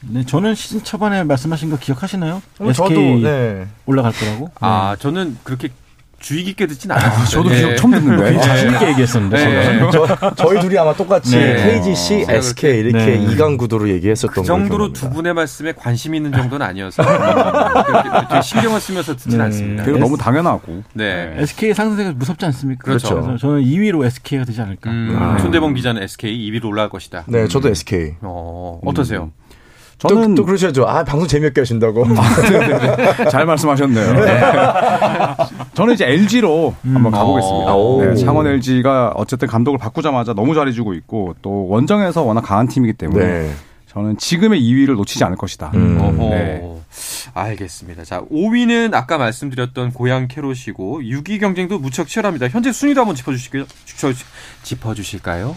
네, 0.00 0.24
저는 0.24 0.54
시즌 0.54 0.82
초반에 0.82 1.24
말씀하신 1.24 1.70
거 1.70 1.78
기억하시나요? 1.78 2.42
어, 2.60 2.70
SK 2.70 2.74
저도 2.74 3.00
네. 3.28 3.66
올라갈 3.86 4.12
거라고? 4.12 4.50
아, 4.60 4.96
저는 4.98 5.38
그렇게 5.44 5.68
주의 6.20 6.42
깊게 6.42 6.66
듣진 6.66 6.90
않았어요. 6.90 7.26
저도 7.26 7.54
예. 7.54 7.58
기억 7.60 7.76
처음 7.76 7.92
듣는데. 7.92 8.40
자신 8.40 8.72
있게 8.72 8.88
얘기했었는데. 8.88 9.36
네. 9.36 9.90
저, 9.92 10.34
저희 10.34 10.60
둘이 10.60 10.76
아마 10.76 10.92
똑같이 10.92 11.36
네. 11.36 11.80
KGC, 11.80 12.26
어. 12.28 12.32
SK 12.32 12.78
이렇게 12.80 13.04
네. 13.06 13.24
이강 13.32 13.56
구도로 13.56 13.88
얘기했었던 13.88 14.34
그 14.34 14.42
정도로 14.44 14.92
두 14.92 15.10
분의 15.10 15.34
말씀에 15.34 15.72
관심 15.74 16.16
있는 16.16 16.32
정도는 16.32 16.66
아니어서 16.66 17.04
그렇게 17.04 18.26
되게 18.28 18.42
신경을 18.42 18.80
쓰면서 18.80 19.14
듣진 19.14 19.38
네. 19.38 19.44
않습니다. 19.44 19.84
그리고 19.84 19.98
너무 20.00 20.16
당연하고. 20.16 20.82
네. 20.94 21.34
SK 21.36 21.72
상승세가 21.74 22.12
무섭지 22.12 22.44
않습니까? 22.46 22.82
그렇죠. 22.82 23.20
그래서 23.20 23.36
저는 23.36 23.62
2위로 23.62 24.04
SK가 24.04 24.44
되지 24.44 24.60
않을까. 24.60 24.90
음, 24.90 25.16
아. 25.20 25.38
손대범 25.38 25.74
기자는 25.74 26.02
SK 26.02 26.50
2위로 26.50 26.64
올라갈 26.66 26.90
것이다. 26.90 27.24
네, 27.28 27.46
저도 27.46 27.68
SK. 27.68 28.16
어, 28.22 28.80
어떠세요? 28.84 29.30
저는 29.98 30.34
또, 30.36 30.42
또 30.42 30.46
그러셔야죠. 30.46 30.86
아, 30.86 31.02
방송 31.02 31.26
재미없게 31.26 31.60
하신다고. 31.62 32.04
잘 33.30 33.46
말씀하셨네요. 33.46 34.12
네. 34.14 34.40
저는 35.74 35.94
이제 35.94 36.06
LG로 36.06 36.74
한번 36.84 37.10
가보겠습니다. 37.12 37.74
오. 37.74 38.04
네, 38.04 38.14
창원 38.14 38.46
LG가 38.46 39.12
어쨌든 39.16 39.48
감독을 39.48 39.78
바꾸자마자 39.78 40.34
너무 40.34 40.54
잘해주고 40.54 40.94
있고 40.94 41.34
또 41.42 41.66
원정에서 41.68 42.22
워낙 42.22 42.42
강한 42.42 42.68
팀이기 42.68 42.92
때문에 42.94 43.24
네. 43.26 43.52
저는 43.88 44.18
지금의 44.18 44.60
2위를 44.60 44.94
놓치지 44.96 45.24
않을 45.24 45.36
것이다. 45.36 45.72
음. 45.74 45.98
네. 46.30 46.62
알겠습니다. 47.34 48.04
자, 48.04 48.22
5위는 48.32 48.94
아까 48.94 49.18
말씀드렸던 49.18 49.92
고양 49.92 50.28
캐롯이고 50.28 51.00
6위 51.02 51.40
경쟁도 51.40 51.78
무척 51.78 52.06
치열합니다. 52.08 52.48
현재 52.48 52.70
순위도 52.72 53.00
한번 53.00 53.14
짚어주실까요? 53.16 53.64
저- 53.96 54.12
짚어주실까요? 54.62 55.56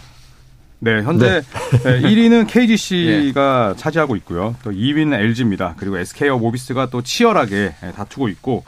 네, 0.84 1.04
현재 1.04 1.44
네, 1.84 2.02
1위는 2.02 2.48
KGC가 2.48 3.74
예. 3.78 3.78
차지하고 3.78 4.16
있고요. 4.18 4.56
또 4.64 4.72
2위는 4.72 5.14
LG입니다. 5.14 5.76
그리고 5.78 6.00
SK와 6.00 6.38
모비스가 6.38 6.90
또 6.90 7.04
치열하게 7.04 7.76
예, 7.84 7.92
다투고 7.92 8.30
있고 8.30 8.64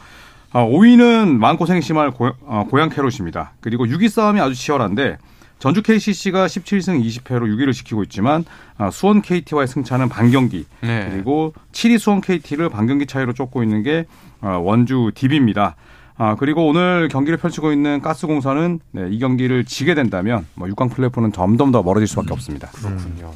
어, 0.51 0.67
5위는 0.67 1.37
마음고생이 1.37 1.81
심할 1.81 2.11
고, 2.11 2.29
어, 2.45 2.67
고양 2.69 2.89
캐롯입니다. 2.89 3.53
그리고 3.61 3.87
6위 3.87 4.09
싸움이 4.09 4.39
아주 4.39 4.53
치열한데 4.53 5.17
전주 5.57 5.81
KCC가 5.81 6.45
17승 6.45 7.03
20패로 7.03 7.47
6위를 7.47 7.73
지키고 7.73 8.03
있지만 8.03 8.45
아, 8.77 8.91
수원 8.91 9.23
KT와의 9.23 9.67
승차는 9.67 10.09
반경기 10.09 10.65
네. 10.81 11.09
그리고 11.09 11.55
7위 11.71 11.97
수원 11.97 12.21
KT를 12.21 12.69
반경기 12.69 13.07
차이로 13.07 13.33
쫓고 13.33 13.63
있는 13.63 13.81
게 13.81 14.05
어, 14.41 14.59
원주 14.63 15.13
DB입니다. 15.15 15.75
아, 16.15 16.35
그리고 16.35 16.67
오늘 16.67 17.07
경기를 17.09 17.37
펼치고 17.37 17.71
있는 17.71 18.01
가스공사는 18.01 18.79
네, 18.91 19.07
이 19.09 19.17
경기를 19.19 19.65
지게 19.65 19.95
된다면 19.95 20.45
뭐 20.53 20.67
6강 20.67 20.91
플레이오프는 20.91 21.31
점점 21.33 21.71
더 21.71 21.81
멀어질 21.81 22.07
수밖에 22.07 22.33
없습니다. 22.33 22.69
그렇군요. 22.71 23.31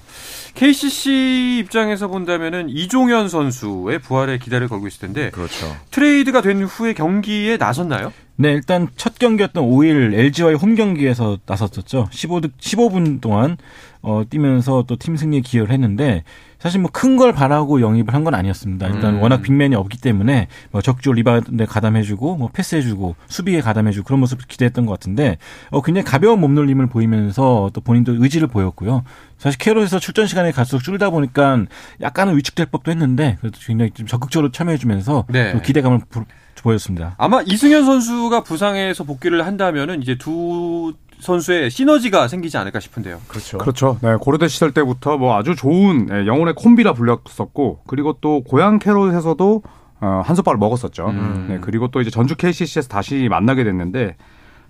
KCC 0.54 1.60
입장에서 1.60 2.08
본다면은 2.08 2.70
이종현 2.70 3.30
선수의 3.30 4.00
부활에 4.00 4.38
기대를 4.38 4.68
걸고 4.68 4.88
있을 4.88 5.02
텐데 5.02 5.30
그렇죠. 5.32 5.76
트레이드가 5.92 6.42
된 6.42 6.64
후에 6.64 6.94
경기에 6.94 7.58
나섰나요? 7.58 8.12
네, 8.38 8.54
일단 8.54 8.88
첫 8.96 9.18
경기였던 9.20 9.64
5일 9.64 10.14
LG와의 10.14 10.56
홈 10.58 10.76
경기에서 10.76 11.38
나섰었죠. 11.46 12.10
15득 12.12 12.52
15분 12.60 13.22
동안 13.22 13.58
어 14.02 14.24
뛰면서 14.30 14.84
또 14.88 14.96
팀 14.96 15.16
승리에 15.16 15.42
기여를 15.42 15.72
했는데 15.74 16.24
사실 16.60 16.80
뭐 16.82 16.90
큰 16.92 17.18
걸 17.18 17.32
바라고 17.34 17.82
영입을 17.82 18.14
한 18.14 18.24
건 18.24 18.34
아니었습니다. 18.36 18.88
일단 18.88 19.16
음. 19.16 19.22
워낙 19.22 19.42
빅맨이 19.42 19.76
없기 19.76 20.00
때문에 20.02 20.48
뭐 20.72 20.82
적조 20.82 21.14
리바운드에 21.14 21.66
가담해주고 21.66 22.38
뭐 22.38 22.50
패스해주고 22.52 23.16
수비에 23.28 23.62
가담해주고 23.62 24.06
그런 24.06 24.20
모습을 24.22 24.46
기대했던 24.48 24.86
것 24.86 24.94
같은데 24.94 25.38
어 25.72 25.82
굉장히 25.82 26.04
가벼운 26.06 26.40
몸놀림을 26.42 26.88
보이면서 26.88 27.70
또 27.74 27.82
본인도 27.82 28.16
의지를 28.24 28.48
보였고요. 28.48 29.04
사실 29.38 29.58
캐롯에서 29.60 30.00
출전 30.00 30.26
시간이 30.28 30.52
갈수록 30.52 30.80
줄다 30.82 31.12
보니까 31.12 31.66
약간은 32.02 32.36
위축될 32.38 32.66
법도 32.68 32.90
했는데 32.92 33.38
그래도 33.40 33.60
굉장히 33.64 33.92
좀 33.92 34.08
적극적으로 34.08 34.52
참여해주면서 34.52 35.26
네. 35.30 35.54
또 35.54 35.62
기대감을 35.62 36.00
보- 36.10 36.26
보였습니다. 36.64 37.14
아마 37.20 37.42
이승현 37.46 37.86
선수가 37.86 38.42
부상에서 38.44 39.04
복귀를 39.04 39.46
한다면은 39.46 40.02
이제 40.02 40.18
두 40.18 40.94
선수의 41.20 41.70
시너지가 41.70 42.28
생기지 42.28 42.58
않을까 42.58 42.80
싶은데요. 42.80 43.20
그렇죠. 43.28 43.58
그렇죠. 43.58 43.98
네, 44.02 44.16
고려대 44.16 44.48
시절 44.48 44.72
때부터 44.72 45.18
뭐 45.18 45.38
아주 45.38 45.56
좋은 45.56 46.08
예, 46.12 46.28
영혼의 46.28 46.54
콤비라 46.56 46.94
불렸었고 46.94 47.82
그리고 47.88 48.18
또 48.22 48.44
고향 48.44 48.80
캐롯에서도 48.80 49.64
어, 50.00 50.22
한 50.24 50.36
솥밥을 50.36 50.58
먹었었죠. 50.58 51.08
음. 51.08 51.46
네, 51.50 51.58
그리고 51.60 51.88
또 51.88 52.02
이제 52.02 52.10
전주 52.10 52.36
KCC에서 52.36 52.88
다시 52.88 53.28
만나게 53.30 53.64
됐는데 53.64 54.16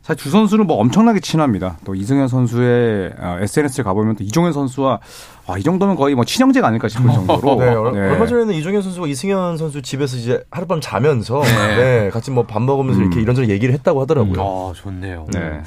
사실 0.02 0.24
두 0.24 0.30
선수는 0.30 0.68
뭐 0.68 0.78
엄청나게 0.78 1.20
친합니다. 1.20 1.78
또 1.84 1.94
이승현 1.94 2.30
선수의 2.30 3.14
어, 3.20 3.38
SNS에 3.42 3.84
가보면 3.84 4.16
또 4.16 4.24
이종현 4.24 4.54
선수와 4.54 5.00
와, 5.48 5.58
이 5.58 5.64
정도면 5.64 5.96
거의 5.96 6.14
뭐 6.14 6.26
친형제가 6.26 6.68
아닐까 6.68 6.88
싶을 6.90 7.10
정도로 7.12 7.56
네, 7.60 7.68
얼- 7.70 7.94
네. 7.94 8.00
얼마 8.12 8.26
전에는 8.28 8.54
이종현 8.54 8.82
선수가 8.82 9.08
이승현 9.08 9.58
선수 9.58 9.82
집에서 9.82 10.18
이제 10.18 10.44
하룻밤 10.52 10.82
자면서 10.82 11.42
네. 11.42 11.76
네, 11.78 12.10
같이 12.10 12.32
뭐 12.32 12.46
밥 12.46 12.62
먹으면서 12.62 13.00
음. 13.00 13.06
이렇게 13.06 13.22
이런저런 13.22 13.50
얘기를 13.50 13.74
했다고 13.74 14.02
하더라고요. 14.02 14.36
어, 14.42 14.74
좋네요. 14.76 15.26
네. 15.34 15.62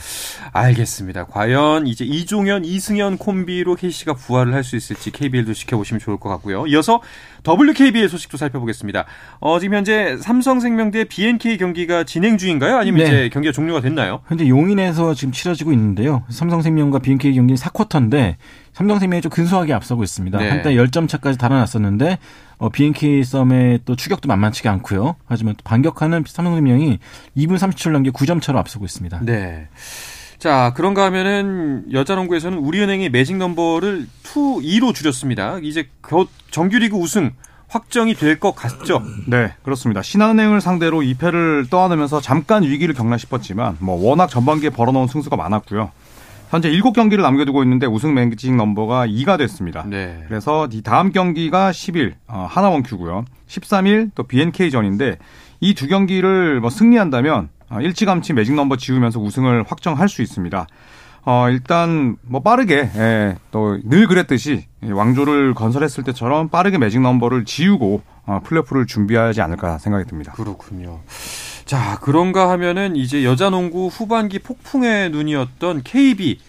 알겠습니다. 0.53 1.25
과연 1.27 1.87
이제 1.87 2.05
이종현, 2.05 2.65
이승현 2.65 3.19
콤비로 3.19 3.75
KC가 3.77 4.15
부활을 4.15 4.55
할 4.55 4.61
수 4.65 4.77
있을지 4.77 5.11
KBL도 5.11 5.55
지켜보시면 5.55 6.01
좋을 6.01 6.19
것 6.19 6.29
같고요. 6.29 6.67
이어서 6.67 7.01
WKBL 7.49 8.09
소식도 8.11 8.37
살펴보겠습니다. 8.37 9.07
어, 9.41 9.59
지금 9.59 9.77
현재 9.79 10.19
삼성생명 10.21 10.91
대 10.91 11.05
BNK 11.05 11.57
경기가 11.57 12.05
진행 12.05 12.37
중인가요? 12.37 12.77
아니면 12.77 13.01
네. 13.01 13.07
이제 13.07 13.29
경기가 13.33 13.53
종료가 13.53 13.81
됐나요? 13.81 14.21
현재 14.29 14.47
용인에서 14.47 15.15
지금 15.15 15.33
치러지고 15.33 15.73
있는데요. 15.73 16.23
삼성생명과 16.29 16.99
BNK 16.99 17.35
경기는 17.35 17.57
4쿼터인데 17.59 18.35
삼성생명이 18.81 19.21
좀 19.21 19.31
근소하게 19.31 19.75
앞서고 19.75 20.03
있습니다. 20.03 20.39
네. 20.39 20.49
한때 20.49 20.75
10점 20.75 21.07
차까지 21.07 21.37
달아났었는데 21.37 22.19
어, 22.57 22.69
BNK 22.71 23.23
썸의 23.25 23.81
또 23.85 23.95
추격도 23.95 24.27
만만치가 24.27 24.71
않고요. 24.73 25.17
하지만 25.27 25.55
또 25.57 25.63
반격하는 25.65 26.25
삼성생명이 26.27 26.99
2분 27.37 27.57
37초 27.59 27.91
남겨 27.91 28.11
9점 28.11 28.41
차로 28.41 28.59
앞서고 28.59 28.87
있습니다. 28.87 29.21
네. 29.23 29.69
자, 30.39 30.73
그런가 30.75 31.05
하면은 31.05 31.85
여자농구에서는 31.93 32.57
우리은행이 32.57 33.11
매직 33.11 33.37
넘버를 33.37 34.07
2, 34.25 34.81
2로 34.81 34.95
줄였습니다. 34.95 35.59
이제 35.63 35.89
곧 36.01 36.31
정규리그 36.51 36.97
우승 36.97 37.33
확정이 37.69 38.15
될 38.15 38.41
것 38.41 38.53
같죠? 38.57 39.03
네, 39.27 39.53
그렇습니다. 39.63 40.01
신한은행을 40.03 40.63
상대로 40.63 41.01
2패를 41.01 41.69
떠안으면서 41.69 42.21
잠깐 42.23 42.63
위기를 42.63 42.95
겪나 42.95 43.19
싶었지만 43.19 43.77
뭐 43.79 43.95
워낙 44.09 44.29
전반기에 44.29 44.71
벌어놓은 44.71 45.07
승수가 45.07 45.37
많았고요. 45.37 45.93
현재 46.50 46.69
7경기를 46.71 47.23
남겨두고 47.23 47.62
있는데 47.62 47.87
우승 47.87 48.12
매직 48.12 48.54
넘버가 48.57 49.07
2가 49.07 49.38
됐습니다. 49.38 49.85
네. 49.87 50.25
그래서 50.28 50.69
이 50.73 50.83
다음 50.83 51.12
경기가 51.12 51.71
10일 51.71 52.14
어, 52.26 52.47
하나원 52.50 52.83
큐고요. 52.83 53.25
13일 53.47 54.11
또 54.14 54.25
BNK전인데 54.25 55.16
이 55.61 55.75
두 55.75 55.87
경기를 55.87 56.61
뭐 56.61 56.69
승리한다면 56.71 57.50
어, 57.71 57.80
일찌감치 57.80 58.33
매직 58.33 58.54
넘버 58.57 58.76
지우면서 58.76 59.21
우승을 59.21 59.64
확정할 59.69 60.09
수 60.09 60.23
있습니다. 60.23 60.66
어, 61.26 61.47
일단 61.50 62.16
뭐 62.23 62.40
빠르게 62.42 62.90
예, 62.97 63.37
또 63.53 63.77
늘 63.77 64.09
그랬듯이 64.09 64.64
이 64.83 64.90
왕조를 64.90 65.54
건설했을 65.54 66.02
때처럼 66.02 66.49
빠르게 66.49 66.78
매직 66.78 67.00
넘버를 67.00 67.45
지우고 67.45 68.02
어, 68.26 68.40
플레이오프를 68.42 68.87
준비하지 68.87 69.40
않을까 69.40 69.78
생각이 69.78 70.09
듭니다. 70.09 70.33
그렇군요. 70.33 71.00
자, 71.71 72.00
그런가 72.00 72.50
하면은 72.50 72.97
이제 72.97 73.23
여자 73.25 73.49
농구 73.49 73.87
후반기 73.87 74.41
폭풍의 74.41 75.11
눈이었던 75.11 75.83
KB 75.85 76.41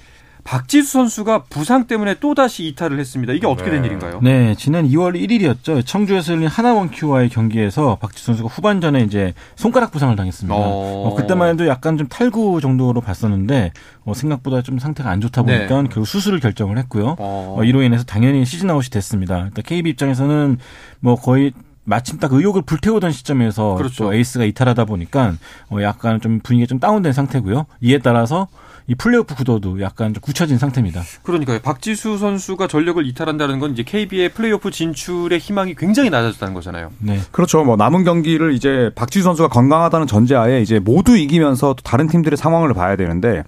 박지수 0.44 0.94
선수가 0.94 1.44
부상 1.44 1.86
때문에 1.86 2.16
또다시 2.16 2.66
이탈을 2.66 2.98
했습니다. 3.00 3.32
이게 3.32 3.46
어떻게 3.46 3.70
된 3.70 3.84
네. 3.84 3.88
일인가요? 3.90 4.20
네, 4.24 4.56
지난 4.56 4.88
2월 4.88 5.14
1일이었죠. 5.14 5.86
청주에서 5.86 6.34
열린 6.34 6.48
하나원큐와의 6.48 7.30
경기에서 7.30 7.98
박지수 8.02 8.26
선수가 8.26 8.50
후반전에 8.50 9.04
이제 9.04 9.36
손가락 9.56 9.92
부상을 9.92 10.16
당했습니다. 10.16 10.56
어. 10.56 11.10
어, 11.10 11.16
그때만 11.16 11.50
해도 11.50 11.68
약간 11.68 12.00
좀 12.00 12.08
탈구 12.08 12.60
정도로 12.60 13.00
봤었는데 13.02 13.74
어, 14.06 14.16
생각보다 14.16 14.64
좀 14.64 14.80
상태가 14.80 15.12
안 15.12 15.22
좋다 15.22 15.44
보니까 15.44 15.84
네. 15.84 15.88
결국 15.88 16.08
수술을 16.08 16.40
결정을 16.40 16.80
했고요. 16.80 17.16
어. 17.20 17.58
어, 17.60 17.64
이로 17.64 17.84
인해서 17.84 18.04
당연히 18.06 18.44
시즌 18.44 18.72
아웃이 18.72 18.90
됐습니다. 18.90 19.50
일단 19.50 19.64
KB 19.64 19.88
입장에서는 19.92 20.58
뭐 21.00 21.14
거의 21.14 21.54
마침 21.92 22.20
딱 22.20 22.32
의욕을 22.32 22.62
불태우던 22.62 23.12
시점에서 23.12 23.76
그렇죠. 23.76 24.06
또 24.06 24.14
에이스가 24.14 24.46
이탈하다 24.46 24.86
보니까 24.86 25.34
어, 25.70 25.82
약간 25.82 26.22
좀 26.22 26.40
분위기가 26.40 26.68
좀 26.70 26.80
다운된 26.80 27.12
상태고요. 27.12 27.66
이에 27.82 28.00
따라서 28.00 28.48
이 28.88 28.96
플레이오프 28.96 29.36
구도도 29.36 29.82
약간 29.82 30.14
좀 30.14 30.22
굳혀진 30.22 30.58
상태입니다. 30.58 31.02
그러니까요. 31.24 31.60
박지수 31.60 32.18
선수가 32.18 32.68
전력을 32.68 33.06
이탈한다는 33.06 33.60
건 33.60 33.74
이제 33.74 33.84
KB의 33.84 34.30
플레이오프 34.30 34.72
진출의 34.72 35.40
희망이 35.40 35.76
굉장히 35.76 36.10
낮아졌다는 36.10 36.54
거잖아요. 36.54 36.92
네. 37.00 37.20
그렇죠. 37.32 37.64
뭐 37.66 37.76
남은 37.76 38.06
경기를 38.06 38.54
이제 38.54 38.90
박지수 38.96 39.24
선수가 39.24 39.50
건강하다는 39.50 40.08
전제하에 40.08 40.62
이제 40.62 40.80
모두 40.80 41.18
이기면서 41.18 41.74
또 41.74 41.82
다른 41.84 42.08
팀들의 42.08 42.38
상황을 42.38 42.74
봐야 42.74 42.96
되는데 42.96 43.44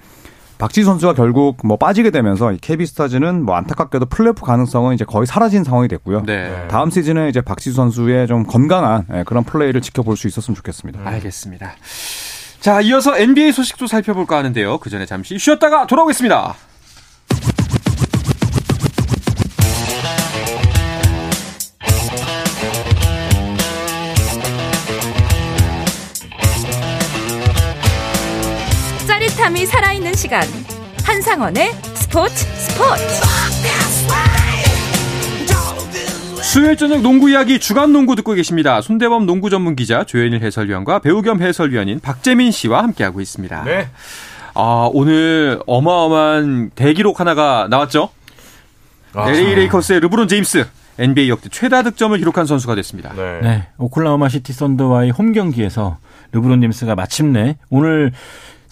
박지수 0.63 0.85
선수가 0.85 1.15
결국 1.15 1.57
뭐 1.65 1.75
빠지게 1.75 2.09
되면서 2.09 2.53
이 2.53 2.57
KB 2.57 2.85
스타즈는 2.85 3.43
뭐 3.43 3.55
안타깝게도 3.55 4.05
플레이오프 4.05 4.45
가능성은 4.45 4.95
이제 4.95 5.03
거의 5.03 5.27
사라진 5.27 5.65
상황이 5.65 5.89
됐고요. 5.89 6.23
네. 6.25 6.69
다음 6.69 6.89
시즌에 6.89 7.27
이제 7.27 7.41
박지수 7.41 7.75
선수의 7.75 8.27
좀 8.27 8.45
건강한 8.45 9.05
예, 9.13 9.23
그런 9.25 9.43
플레이를 9.43 9.81
지켜볼 9.81 10.15
수 10.15 10.25
있었으면 10.29 10.55
좋겠습니다. 10.55 11.01
알겠습니다. 11.03 11.73
자, 12.61 12.79
이어서 12.79 13.17
NBA 13.17 13.51
소식도 13.51 13.87
살펴볼까 13.87 14.37
하는데요. 14.37 14.77
그 14.77 14.89
전에 14.89 15.05
잠시 15.05 15.37
쉬었다가 15.37 15.85
돌아오겠습니다. 15.85 16.55
사람이 29.63 29.65
살아있는 29.65 30.13
시간 30.13 30.43
한상원의 31.05 31.71
스포츠 31.95 32.35
스포츠 32.35 33.23
수요일 36.41 36.77
저녁 36.77 37.01
농구 37.01 37.29
이야기 37.29 37.59
주간 37.59 37.91
농구 37.93 38.15
듣고 38.15 38.33
계십니다. 38.33 38.81
손대범 38.81 39.25
농구 39.25 39.49
전문 39.49 39.75
기자 39.75 40.03
조현일 40.03 40.43
해설위원과 40.43 40.99
배우 40.99 41.21
겸 41.21 41.41
해설위원인 41.41 41.99
박재민 41.99 42.51
씨와 42.51 42.83
함께하고 42.83 43.21
있습니다. 43.21 43.63
네. 43.63 43.87
아, 44.53 44.89
오늘 44.93 45.59
어마어마한 45.65 46.71
대기록 46.75 47.19
하나가 47.19 47.67
나왔죠. 47.69 48.09
아, 49.13 49.29
LA 49.29 49.55
레이커스의 49.55 49.99
르브론 50.01 50.27
제임스 50.27 50.65
NBA 50.99 51.29
역대 51.29 51.49
최다 51.49 51.83
득점을 51.83 52.17
기록한 52.17 52.45
선수가 52.45 52.75
됐습니다. 52.75 53.13
네. 53.15 53.39
네, 53.41 53.67
오클라호마 53.77 54.29
시티 54.29 54.53
썬더와의 54.53 55.11
홈 55.11 55.31
경기에서 55.31 55.97
르브론 56.33 56.61
제임스가 56.61 56.95
마침내 56.95 57.57
오늘 57.69 58.11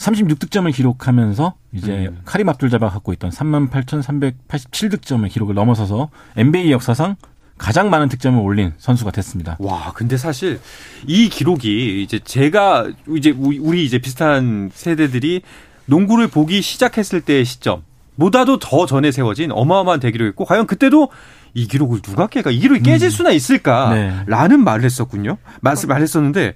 36득점을 0.01 0.73
기록하면서 0.73 1.53
이제 1.73 2.07
음. 2.07 2.19
카림 2.25 2.49
압둘자바가 2.49 2.91
갖고 2.91 3.13
있던 3.13 3.29
38,387득점의 3.29 5.29
기록을 5.29 5.55
넘어서서 5.55 6.09
NBA 6.35 6.71
역사상 6.71 7.15
가장 7.57 7.91
많은 7.91 8.09
득점을 8.09 8.39
올린 8.39 8.73
선수가 8.79 9.11
됐습니다. 9.11 9.57
와, 9.59 9.93
근데 9.93 10.17
사실 10.17 10.59
이 11.05 11.29
기록이 11.29 12.01
이제 12.01 12.17
제가 12.17 12.89
이제 13.15 13.31
우리 13.37 13.85
이제 13.85 13.99
비슷한 13.99 14.71
세대들이 14.73 15.43
농구를 15.85 16.27
보기 16.27 16.63
시작했을 16.63 17.21
때의 17.21 17.45
시점 17.45 17.83
보다도 18.17 18.59
더 18.59 18.85
전에 18.85 19.11
세워진 19.11 19.51
어마어마한 19.51 19.99
대기록이었고 19.99 20.45
과연 20.45 20.67
그때도 20.67 21.09
이 21.53 21.67
기록을 21.67 22.01
누가 22.01 22.27
깨가 22.27 22.51
이 22.51 22.59
기록이 22.59 22.81
깨질 22.81 23.11
수나 23.11 23.29
네. 23.29 23.35
있을까라는 23.35 24.63
말을 24.63 24.83
했었군요. 24.83 25.37
말, 25.59 25.75
말했었는데 25.87 26.55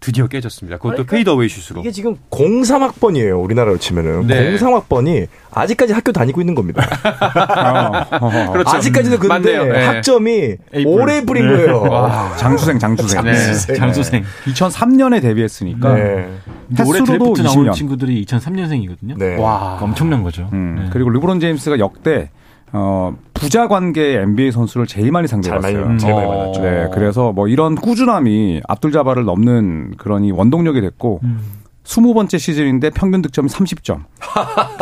드디어 0.00 0.26
깨졌습니다. 0.28 0.78
그것도 0.78 1.04
페이더웨이 1.06 1.48
슛으로. 1.48 1.80
이게 1.80 1.90
지금 1.90 2.16
03학번이에요. 2.30 3.42
우리나라로 3.42 3.78
치면은. 3.78 4.26
네. 4.26 4.56
03학번이 4.56 5.26
아직까지 5.50 5.92
학교 5.92 6.12
다니고 6.12 6.40
있는 6.40 6.54
겁니다. 6.54 6.86
그렇죠. 8.52 8.76
아직까지도 8.76 9.18
근데 9.18 9.28
맞네요. 9.28 9.64
네. 9.72 9.86
학점이. 9.86 10.56
올해 10.86 11.24
뿌린 11.24 11.48
거예요. 11.48 11.82
와, 11.82 12.36
장수생, 12.36 12.78
장수생. 12.78 13.22
네. 13.24 13.74
장수생. 13.76 14.24
2003년에 14.46 15.20
데뷔했으니까 15.20 15.94
네. 15.94 16.28
올해 16.86 17.02
드래프트 17.02 17.42
나온 17.42 17.66
20년. 17.66 17.72
친구들이 17.72 18.24
2003년생이거든요. 18.24 19.18
네. 19.18 19.36
와. 19.36 19.78
엄청난 19.80 20.22
거죠. 20.22 20.48
음, 20.52 20.76
네. 20.84 20.90
그리고 20.92 21.10
르브론 21.10 21.40
제임스가 21.40 21.78
역대 21.80 22.30
어, 22.72 23.16
부자 23.34 23.68
관계 23.68 24.20
NBA 24.20 24.50
선수를 24.52 24.86
제일 24.86 25.10
많이 25.12 25.26
상대해봤어요. 25.28 25.96
제일 25.98 26.14
많이 26.14 26.26
어. 26.26 26.30
만났죠. 26.30 26.60
네, 26.62 26.88
그래서 26.92 27.32
뭐 27.32 27.48
이런 27.48 27.74
꾸준함이 27.76 28.62
압둘자바를 28.68 29.24
넘는 29.24 29.94
그런 29.96 30.24
이 30.24 30.30
원동력이 30.32 30.80
됐고 30.80 31.20
음. 31.22 31.40
20번째 31.84 32.38
시즌인데 32.38 32.90
평균 32.90 33.22
득점이 33.22 33.48
30점. 33.48 34.00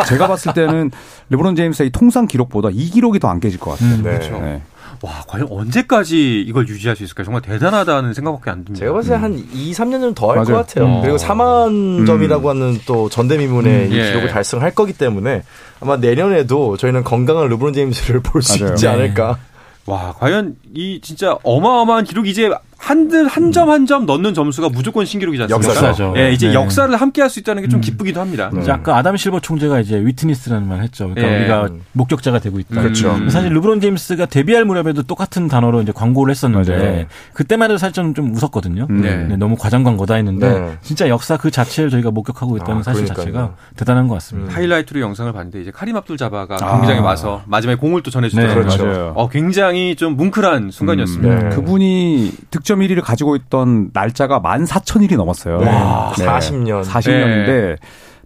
제가 0.09 0.27
봤을 0.27 0.53
때는 0.55 0.91
르브론 1.31 1.55
제임스의 1.55 1.89
이 1.89 1.93
통산 1.93 2.27
기록보다 2.27 2.71
이 2.73 2.87
기록이 2.91 3.21
더 3.21 3.29
안 3.29 3.39
깨질 3.39 3.61
것 3.61 3.73
같아요. 3.73 3.95
음, 3.95 4.03
네. 4.03 4.11
그렇죠. 4.11 4.41
네. 4.41 4.63
와, 5.07 5.23
과연 5.29 5.47
언제까지 5.49 6.41
이걸 6.41 6.67
유지할 6.69 6.97
수 6.97 7.05
있을까요? 7.05 7.25
정말 7.27 7.41
대단하다는 7.43 8.13
생각밖에 8.13 8.51
안 8.51 8.65
듭니다. 8.65 8.81
제가 8.81 8.93
봤을 8.93 9.11
때한 9.11 9.39
2, 9.53 9.73
3년은 9.73 10.17
더 10.17 10.33
할 10.33 10.45
것. 10.45 10.53
같아요. 10.53 10.87
음. 10.87 11.01
그리고 11.03 11.17
4만 11.17 12.05
점이라고 12.07 12.51
하는 12.51 12.81
또 12.87 13.09
전대미문의 13.09 13.87
음, 13.87 13.93
이 13.93 13.97
예. 13.99 14.09
기록을 14.09 14.29
달성할 14.31 14.75
거기 14.75 14.93
때문에 14.93 15.43
아마 15.81 15.97
내년에도 15.97 16.77
저희는 16.77 17.05
건강한 17.05 17.47
르브론 17.49 17.73
제임스를 17.73 18.19
볼 18.21 18.43
수. 18.43 18.55
있지 18.67 18.87
네. 18.87 18.89
않을까. 18.89 19.39
와, 19.87 20.13
과연 20.19 20.57
이 20.75 21.01
진짜 21.01 21.39
어마어마한 21.45 22.03
기록 22.03 22.27
이제 22.27 22.51
한들 22.87 23.27
한 23.27 23.51
점 23.53 23.69
한 23.69 23.87
점 23.87 24.07
넣는 24.07 24.33
점수가 24.35 24.69
무조건 24.69 25.05
신기록이지 25.05 25.43
않습니까? 25.45 25.69
역사죠. 25.69 26.15
예, 26.17 26.33
이제 26.33 26.49
네. 26.49 26.55
역사를 26.55 26.95
함께 26.95 27.21
할 27.23 27.31
수 27.31 27.41
있다는 27.41 27.63
게좀 27.65 27.79
음. 27.79 27.81
기쁘기도 27.81 28.21
합니다. 28.21 28.49
네. 28.53 28.61
이제 28.63 28.71
아까 28.71 28.97
아담 28.97 29.17
실버 29.17 29.41
총재가 29.41 29.81
이제 29.81 29.99
위트니스라는 29.99 30.69
말 30.69 30.83
했죠. 30.83 31.09
그러니까 31.13 31.33
예. 31.35 31.39
우리가 31.41 31.69
목격자가 31.93 32.39
되고 32.39 32.61
있다. 32.61 32.81
그렇죠. 32.81 33.13
음. 33.13 33.29
사실 33.29 33.53
르브론 33.53 33.81
제임스가 33.81 34.27
데뷔할 34.27 34.65
무렵에도 34.65 35.03
똑같은 35.03 35.49
단어로 35.49 35.83
이제 35.83 35.91
광고를 35.93 36.31
했었는데 36.31 36.77
맞아요. 36.77 37.05
그때만 37.33 37.71
해도 37.71 37.79
사실 37.79 37.93
좀, 37.95 38.15
좀 38.15 38.33
웃었거든요. 38.35 38.87
음. 38.89 39.01
네. 39.01 39.17
네, 39.25 39.37
너무 39.37 39.57
과장 39.59 39.83
광고다 39.83 40.15
했는데 40.15 40.49
네. 40.49 40.77
진짜 40.83 41.09
역사 41.09 41.37
그 41.37 41.51
자체를 41.51 41.91
저희가 41.91 42.13
목격하고 42.13 42.57
있다는 42.59 42.81
아, 42.81 42.83
사실 42.85 43.03
그러니까요. 43.05 43.25
자체가 43.25 43.55
대단한 43.77 44.07
것 44.07 44.15
같습니다. 44.15 44.55
하이라이트로 44.55 45.01
영상을 45.01 45.33
봤는데 45.33 45.61
이제 45.63 45.71
카림 45.73 45.97
압둘 45.97 46.17
자바가 46.17 46.55
아. 46.61 46.71
경기장에 46.73 47.01
와서 47.01 47.43
마지막에 47.47 47.77
공을 47.81 48.03
또 48.05 48.11
전해주더라고요. 48.13 48.65
네, 48.65 48.77
그렇죠. 48.77 49.13
어, 49.17 49.29
굉장히 49.29 49.97
좀 49.97 50.17
뭉클한 50.17 50.71
순간이었습니다. 50.71 51.49
네. 51.49 51.57
그분이 51.57 52.33
득점 52.51 52.76
1위를 52.81 53.03
가지고 53.03 53.37
있던 53.37 53.91
날짜가 53.93 54.41
14,000일이 54.41 55.17
넘었어요. 55.17 55.59
와, 55.59 56.13
40년. 56.17 56.83
40년인데 56.85 57.77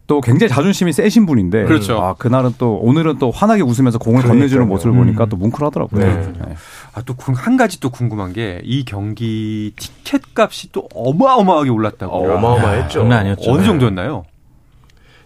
또 0.06 0.20
굉장히 0.20 0.48
자존심이 0.50 0.92
세신 0.92 1.24
분인데 1.24 1.64
그렇죠. 1.66 1.98
아, 2.00 2.14
그날은 2.14 2.54
또 2.58 2.74
오늘은 2.78 3.18
또 3.18 3.30
환하게 3.30 3.62
웃으면서 3.62 3.98
공을 3.98 4.22
그러니까요. 4.22 4.40
건네주는 4.40 4.66
모습을 4.68 4.92
보니까 4.96 5.24
음. 5.24 5.28
또 5.28 5.36
뭉클하더라고요. 5.36 6.04
네. 6.04 6.32
네. 6.46 6.54
아, 6.94 7.02
또 7.02 7.14
한 7.36 7.56
가지 7.56 7.78
또 7.78 7.90
궁금한 7.90 8.32
게 8.32 8.60
이 8.64 8.84
경기 8.84 9.72
티켓 9.78 10.22
값이 10.34 10.72
또 10.72 10.88
어마어마하게 10.94 11.70
올랐다고. 11.70 12.12
어, 12.12 12.34
어마어마했죠. 12.36 13.02
아니었죠. 13.12 13.50
어느 13.52 13.60
네. 13.60 13.66
정도였나요? 13.66 14.24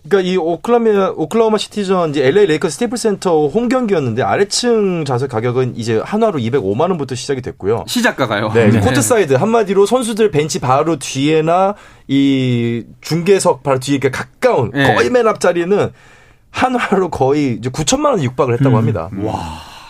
그러니까 0.08 0.30
이 0.30 0.36
오클라마 0.36 1.14
오클라호마 1.16 1.56
시티전 1.56 2.10
이제 2.10 2.26
LA 2.26 2.46
레이커스 2.46 2.74
스테이플 2.74 2.98
센터 2.98 3.46
홈 3.48 3.68
경기였는데 3.68 4.22
아래층 4.22 5.04
좌석 5.06 5.30
가격은 5.30 5.76
이제 5.76 6.00
한화로 6.04 6.38
205만 6.38 6.80
원부터 6.90 7.14
시작이 7.14 7.40
됐고요. 7.40 7.84
시작가가요. 7.86 8.52
네, 8.52 8.68
이제 8.68 8.80
코트 8.80 9.00
사이드 9.00 9.32
한마디로 9.34 9.86
선수들 9.86 10.30
벤치 10.30 10.60
바로 10.60 10.96
뒤에나 10.98 11.74
이 12.06 12.84
중계석 13.00 13.62
바로 13.62 13.78
뒤에 13.78 13.96
이렇게 13.96 14.10
가까운 14.10 14.70
네. 14.72 14.94
거의 14.94 15.08
맨 15.08 15.26
앞자리는 15.26 15.90
한화로 16.50 17.08
거의 17.08 17.54
이제 17.54 17.70
9천만 17.70 18.06
원 18.06 18.22
육박을 18.22 18.54
했다고 18.54 18.76
합니다. 18.76 19.08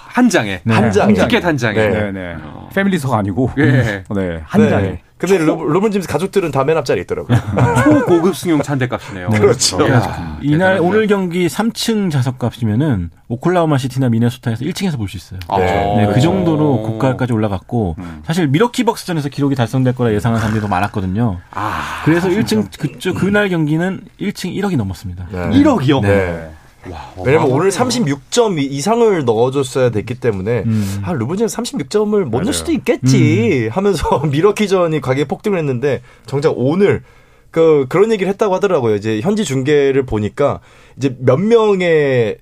한 0.06 0.28
장에. 0.28 0.60
네. 0.62 0.74
한 0.74 0.92
장에. 0.92 1.14
티켓 1.14 1.44
한 1.44 1.56
장에. 1.56 1.76
네. 1.76 1.88
네, 1.88 2.12
네. 2.12 2.36
패밀리석 2.72 3.12
아니고 3.12 3.50
예. 3.58 4.04
네, 4.14 4.40
한 4.44 4.62
네. 4.62 4.70
장에. 4.70 5.02
근데 5.16 5.38
로, 5.38 5.62
로번 5.64 5.90
짐스 5.92 6.08
가족들은 6.08 6.50
다 6.50 6.64
맨 6.64 6.76
앞자리에 6.78 7.02
있더라고요. 7.02 7.38
초고급 7.84 8.36
승용 8.36 8.60
찬대값이네요. 8.62 9.28
그렇죠. 9.30 9.88
야, 9.88 10.38
이날. 10.42 10.78
오늘 10.80 11.06
경기 11.06 11.46
3층 11.46 12.10
좌석값이면은 12.10 13.10
오클라호마 13.28 13.78
시티나 13.78 14.08
미네소타에서 14.08 14.64
1층에서 14.64 14.98
볼 14.98 15.08
수 15.08 15.16
있어요. 15.16 15.38
아, 15.48 15.58
네, 15.58 16.10
그 16.12 16.20
정도로 16.20 16.82
고가까지 16.82 17.32
올라갔고 17.32 17.96
사실 18.26 18.48
미러키 18.48 18.84
벅스전에서 18.84 19.28
기록이 19.28 19.54
달성될 19.54 19.94
거라 19.94 20.12
예상한 20.12 20.40
사람들이 20.40 20.60
더 20.60 20.68
많았거든요. 20.68 21.38
아, 21.52 22.02
그래서 22.04 22.28
1층 22.28 22.66
그쪽 22.78 23.14
그날 23.16 23.48
경기는 23.48 24.00
1층 24.20 24.52
1억이 24.54 24.76
넘었습니다. 24.76 25.26
네. 25.30 25.38
1억이요? 25.50 26.02
네. 26.02 26.50
왜냐면 27.24 27.50
오늘 27.50 27.70
36점 27.70 28.58
이상을 28.58 29.24
넣어줬어야 29.24 29.90
됐기 29.90 30.14
때문에 30.14 30.64
음. 30.66 31.00
아 31.02 31.12
르브론 31.12 31.46
36점을 31.46 32.10
못 32.24 32.30
맞아요. 32.30 32.42
넣을 32.44 32.52
수도 32.52 32.72
있겠지 32.72 33.68
하면서 33.70 34.20
미러키전이 34.30 35.00
가격이 35.00 35.28
폭등을 35.28 35.58
했는데 35.58 36.02
정작 36.26 36.54
오늘 36.56 37.02
그 37.50 37.86
그런 37.88 38.10
얘기를 38.12 38.30
했다고 38.32 38.54
하더라고요. 38.54 38.96
이제 38.96 39.20
현지 39.20 39.44
중계를 39.44 40.04
보니까 40.04 40.60
이제 40.96 41.16
몇 41.20 41.36
명의 41.38 42.38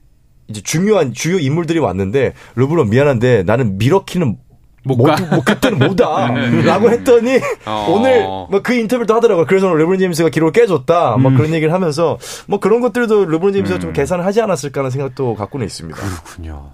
이제 0.49 0.61
중요한 0.63 1.13
주요 1.13 1.39
인물들이 1.39 1.79
왔는데 1.79 2.35
르브론 2.57 2.91
미안한데 2.91 3.43
나는 3.45 3.79
미러키는 3.79 4.39
못 4.85 4.97
못, 4.97 5.05
가. 5.05 5.17
뭐 5.31 5.45
그때는 5.45 5.79
못다라고 5.79 6.91
했더니 6.93 7.39
어. 7.67 7.87
오늘 7.91 8.23
뭐 8.23 8.49
그 8.63 8.75
인터뷰도 8.75 9.15
하더라고요. 9.15 9.47
그래서 9.47 9.67
오늘 9.67 9.79
르브론 9.81 9.99
제임스가 9.99 10.29
기록을 10.31 10.53
깨줬다. 10.53 11.17
뭐 11.17 11.33
그런 11.33 11.53
얘기를 11.53 11.73
하면서 11.73 12.19
뭐 12.47 12.61
그런 12.61 12.81
것들도 12.81 13.25
르브론 13.27 13.53
제임스가 13.53 13.79
좀 13.81 13.93
계산을 13.93 14.25
하지 14.25 14.41
않았을까 14.41 14.81
하는 14.81 14.91
생각도 14.91 15.35
갖고는 15.35 15.67
있습니다. 15.67 15.99
그렇군요. 16.01 16.71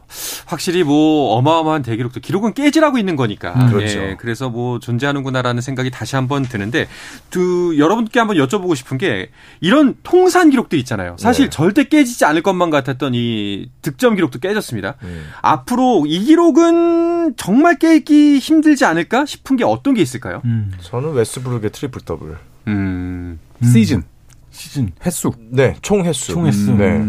확실히 0.49 0.83
뭐 0.83 1.35
어마어마한 1.35 1.83
대기록도 1.83 2.21
기록은 2.21 2.55
깨지라고 2.55 2.97
있는 2.97 3.17
거니까. 3.17 3.69
그렇죠. 3.69 3.99
예, 3.99 4.17
그래서 4.19 4.49
뭐 4.49 4.79
존재하는구나라는 4.79 5.61
생각이 5.61 5.91
다시 5.91 6.17
한번 6.17 6.43
드는데 6.43 6.89
두 7.29 7.77
여러분께 7.79 8.19
한번 8.19 8.39
여쭤보고 8.39 8.75
싶은 8.75 8.97
게 8.97 9.31
이런 9.61 9.95
통산 10.03 10.49
기록도 10.49 10.77
있잖아요. 10.79 11.17
사실 11.19 11.47
네. 11.47 11.51
절대 11.51 11.85
깨지지 11.85 12.25
않을 12.25 12.43
것만 12.43 12.71
같았던 12.71 13.13
이 13.15 13.69
득점 13.83 14.15
기록도 14.15 14.39
깨졌습니다. 14.39 14.95
음. 15.03 15.27
앞으로 15.43 16.05
이 16.07 16.25
기록은 16.25 17.37
정말 17.37 17.79
깨기 17.79 18.39
힘들지 18.39 18.87
않을까 18.87 19.27
싶은 19.27 19.57
게 19.57 19.65
어떤 19.65 19.93
게 19.93 20.01
있을까요? 20.01 20.41
음, 20.47 20.73
저는 20.81 21.13
웨스브룩의 21.13 21.73
트리플 21.73 22.01
더블. 22.07 22.37
음. 22.69 23.39
시즌 23.63 24.03
시즌 24.51 24.93
횟수. 25.05 25.31
네, 25.51 25.77
총 25.83 26.07
횟수. 26.07 26.33
총 26.33 26.47
횟수. 26.47 26.73
네. 26.73 27.05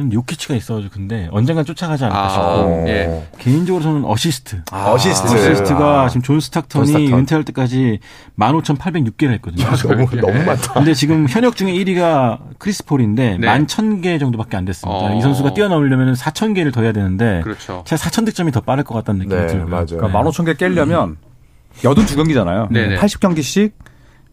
음. 0.00 0.10
저는 0.10 0.12
요키치가 0.12 0.54
있어가지고 0.54 0.92
근데 0.94 1.28
언젠간 1.30 1.64
쫓아가지 1.64 2.04
않을까 2.04 2.24
아, 2.24 2.28
싶고 2.30 2.84
예. 2.88 3.26
개인적으로 3.38 3.82
저는 3.82 4.04
어시스트. 4.04 4.62
어시스트. 4.72 5.34
어시스트가 5.34 6.02
아, 6.02 6.08
지금 6.08 6.22
존 6.22 6.40
스탁턴이 6.40 6.86
존 6.92 7.00
스탁턴. 7.02 7.18
은퇴할 7.20 7.44
때까지 7.44 7.98
15,806개를 8.38 9.30
했거든요. 9.34 9.64
너무 9.66 10.06
너무 10.20 10.44
많다. 10.44 10.72
근데 10.74 10.94
지금 10.94 11.26
현역 11.28 11.56
중에 11.56 11.72
1위가 11.72 12.38
크리스 12.58 12.84
폴인데 12.84 13.38
네. 13.38 13.46
11,000개 13.46 14.18
정도밖에 14.18 14.56
안 14.56 14.64
됐습니다. 14.64 14.98
어. 14.98 15.16
이 15.16 15.20
선수가 15.20 15.54
뛰어넘으려면 15.54 16.14
4,000개를 16.14 16.72
더 16.72 16.82
해야 16.82 16.92
되는데 16.92 17.40
그렇죠. 17.42 17.82
제가 17.86 18.00
4,000득점이 18.02 18.52
더 18.52 18.60
빠를 18.60 18.84
것 18.84 18.94
같다는 18.94 19.20
느낌이 19.26 19.40
네, 19.40 19.46
들고요. 19.46 19.68
맞아요. 19.68 19.86
그러니까 19.86 20.20
15,000개 20.22 20.56
깨려면 20.58 21.16
82경기잖아요. 21.82 22.70
네네. 22.72 22.96
80경기씩 22.96 23.72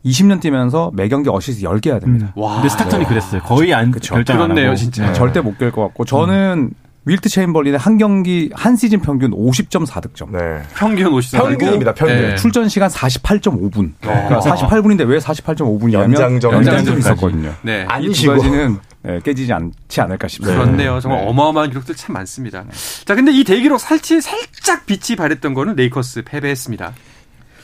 20년 0.08 0.40
뛰면서 0.42 0.92
매 0.94 1.08
경기 1.08 1.30
어시스트 1.30 1.66
10개 1.66 1.88
해야 1.88 2.00
됩니다. 2.00 2.32
와. 2.36 2.56
근데 2.56 2.70
스탁턴이 2.70 3.06
그랬어요. 3.06 3.42
거의 3.42 3.74
안 3.74 3.92
결정 3.92 4.18
안 4.18 4.24
그렇네요. 4.24 4.76
진짜. 4.76 5.06
네, 5.06 5.14
절대 5.14 5.42
못 5.42 5.58
깰 5.58 5.72
것 5.72 5.82
같고 5.84 6.06
저는 6.06 6.72
윌트 7.06 7.30
체임벌린의 7.30 7.80
한 7.80 7.98
경기 7.98 8.50
한 8.54 8.76
시즌 8.76 9.00
평균 9.00 9.32
50.4득점. 9.32 10.30
네. 10.32 10.62
평균 10.76 11.08
오십이죠. 11.14 11.38
평균입니다, 11.38 11.94
평균. 11.94 12.18
네. 12.18 12.36
출전 12.36 12.68
시간 12.68 12.90
48.5분. 12.90 13.94
그러니까 14.02 14.40
48분인데 14.42 15.08
왜 15.08 15.18
48.5분이냐면 15.20 16.04
연장전. 16.04 16.54
연장전이 16.54 17.00
있었거든요. 17.00 17.54
네. 17.62 17.86
안이두 17.88 18.14
쉬고. 18.14 18.34
가지는 18.34 18.80
네, 19.04 19.22
깨지지 19.24 19.54
않지 19.54 20.02
않을까 20.02 20.28
싶습니다. 20.28 20.62
그렇네요. 20.62 21.00
정말 21.00 21.22
네. 21.22 21.28
어마어마한 21.30 21.70
기록들 21.70 21.96
참 21.96 22.12
많습니다. 22.14 22.66
자, 23.06 23.16
근데 23.16 23.32
이 23.32 23.46
대기록 23.46 23.80
살치 23.80 24.20
살짝 24.20 24.86
빛이 24.86 25.16
바랬던 25.16 25.54
거는 25.54 25.76
레이커스 25.78 26.24
패배했습니다. 26.26 26.92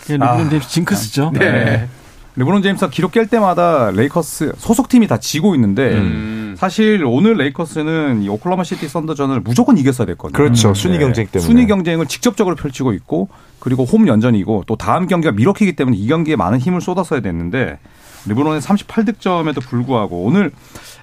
르브론 0.07 0.49
제임스 0.51 0.69
징크스죠. 0.69 1.31
네. 1.33 1.89
르브론 2.35 2.61
제임스가 2.63 2.89
기록 2.89 3.11
깰 3.11 3.29
때마다 3.29 3.91
레이커스 3.91 4.53
소속팀이 4.57 5.07
다 5.07 5.19
지고 5.19 5.53
있는데 5.55 5.93
음. 5.93 6.55
사실 6.57 7.03
오늘 7.05 7.35
레이커스는 7.35 8.23
이 8.23 8.29
오클라호마 8.29 8.63
시티 8.63 8.87
썬더전을 8.87 9.41
무조건 9.41 9.77
이겼어야 9.77 10.05
됐거든요. 10.07 10.35
그렇죠. 10.37 10.73
순위 10.73 10.97
경쟁 10.97 11.27
때문에. 11.27 11.45
순위 11.45 11.67
경쟁을 11.67 12.07
직접적으로 12.07 12.55
펼치고 12.55 12.93
있고 12.93 13.29
그리고 13.59 13.83
홈 13.85 14.07
연전이고 14.07 14.63
또 14.67 14.75
다음 14.75 15.07
경기가 15.07 15.31
밀워키기 15.31 15.75
때문에 15.75 15.95
이 15.97 16.07
경기에 16.07 16.35
많은 16.35 16.59
힘을 16.59 16.81
쏟았어야 16.81 17.21
됐는데 17.21 17.79
르브론의 18.27 18.61
38득점에도 18.61 19.61
불구하고 19.61 20.23
오늘 20.23 20.51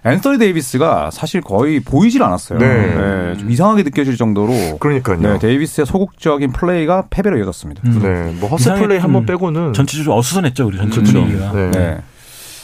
앤서니 0.04 0.38
데이비스가 0.38 1.10
사실 1.10 1.40
거의 1.40 1.80
보이질 1.80 2.22
않았어요. 2.22 2.58
네. 2.58 3.36
좀 3.38 3.50
이상하게 3.50 3.82
느껴질 3.82 4.16
정도로 4.16 4.78
그러니까요. 4.78 5.20
네, 5.20 5.38
데이비스의 5.38 5.86
소극적인 5.86 6.52
플레이가 6.52 7.04
패배로 7.10 7.36
이어졌습니다. 7.38 7.82
네. 7.82 8.34
뭐 8.40 8.48
허슬 8.48 8.74
플레이 8.74 8.98
한번 8.98 9.22
음, 9.22 9.26
빼고는 9.26 9.72
전체적으로 9.74 10.16
어수선했죠 10.16 10.66
우리 10.66 10.78
전체 10.78 11.00
그렇죠. 11.00 11.20
분위기가. 11.20 11.52
네. 11.52 11.70
네. 11.70 11.98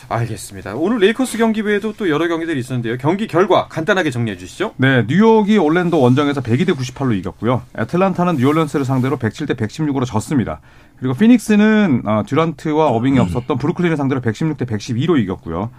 알겠습니다. 0.08 0.74
오늘 0.76 0.98
레이커스 0.98 1.38
경기 1.38 1.60
외에도 1.60 1.92
또 1.92 2.08
여러 2.08 2.28
경기들이 2.28 2.58
있었는데요. 2.60 2.96
경기 2.98 3.26
결과 3.26 3.68
간단하게 3.68 4.10
정리해 4.10 4.36
주시죠. 4.36 4.74
네, 4.76 5.04
뉴욕이 5.08 5.58
올랜도 5.58 6.00
원정에서 6.00 6.40
102대 6.40 6.76
98로 6.76 7.16
이겼고요. 7.18 7.62
애틀란타는 7.78 8.36
뉴올리언스를 8.36 8.84
상대로 8.84 9.16
107대 9.18 9.56
116으로 9.56 10.04
졌습니다. 10.06 10.60
그리고 10.98 11.14
피닉스는 11.14 12.02
어, 12.04 12.22
듀란트와 12.26 12.88
어빙이 12.88 13.18
없었던 13.18 13.58
브루클린을 13.58 13.96
상대로 13.96 14.20
116대 14.20 14.66
112로 14.66 15.18
이겼고요. 15.18 15.70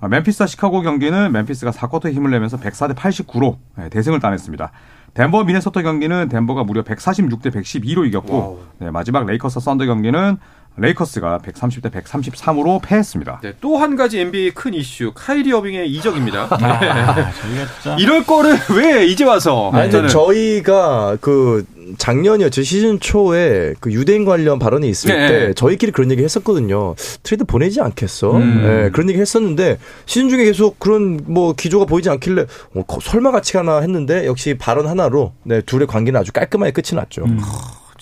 아, 0.00 0.08
멤피스와 0.08 0.46
시카고 0.46 0.82
경기는 0.82 1.32
멤피스가 1.32 1.70
4쿼터에 1.70 2.12
힘을 2.12 2.30
내면서 2.30 2.58
104대 2.58 2.94
89로 2.94 3.56
네, 3.76 3.88
대승을 3.88 4.20
따냈습니다. 4.20 4.70
덴버 5.14 5.44
미네소타 5.44 5.80
경기는 5.80 6.28
덴버가 6.28 6.64
무려 6.64 6.82
146대 6.82 7.50
112로 7.50 8.06
이겼고 8.06 8.62
네, 8.78 8.90
마지막 8.90 9.24
레이커스 9.24 9.60
썬더 9.60 9.86
경기는 9.86 10.36
레이커스가 10.78 11.40
130대 11.44 11.90
133으로 11.90 12.80
패했습니다. 12.82 13.40
네, 13.42 13.52
또 13.60 13.76
한 13.76 13.96
가지 13.96 14.20
NBA 14.20 14.52
큰 14.52 14.74
이슈 14.74 15.12
카이리 15.14 15.52
어빙의 15.52 15.90
이적입니다. 15.92 16.48
아, 16.50 17.32
진짜 17.32 17.96
이럴 17.98 18.24
거를 18.24 18.56
왜 18.76 19.06
이제 19.06 19.24
와서 19.24 19.70
아니, 19.72 19.82
근데 19.90 19.90
저는 19.92 20.08
저희가 20.08 21.18
그 21.20 21.64
작년이었죠. 21.98 22.62
시즌 22.62 22.98
초에 22.98 23.74
그 23.80 23.92
유대인 23.92 24.24
관련 24.24 24.58
발언이 24.58 24.88
있을 24.88 25.16
네. 25.16 25.28
때 25.28 25.54
저희끼리 25.54 25.92
그런 25.92 26.10
얘기 26.10 26.22
했었거든요. 26.24 26.94
트레이드 27.22 27.44
보내지 27.44 27.80
않겠어? 27.80 28.32
음. 28.36 28.62
네, 28.62 28.90
그런 28.90 29.08
얘기 29.08 29.20
했었는데 29.20 29.78
시즌 30.04 30.28
중에 30.28 30.44
계속 30.44 30.80
그런 30.80 31.20
뭐 31.26 31.52
기조가 31.54 31.84
보이지 31.84 32.10
않길래 32.10 32.46
어, 32.74 32.82
거- 32.86 32.98
설마 33.00 33.30
같이 33.30 33.52
가나 33.52 33.78
했는데 33.80 34.26
역시 34.26 34.56
발언 34.58 34.88
하나로 34.88 35.32
네, 35.44 35.60
둘의 35.60 35.86
관계는 35.86 36.18
아주 36.20 36.32
깔끔하게 36.32 36.72
끝이 36.72 36.96
났죠. 36.98 37.24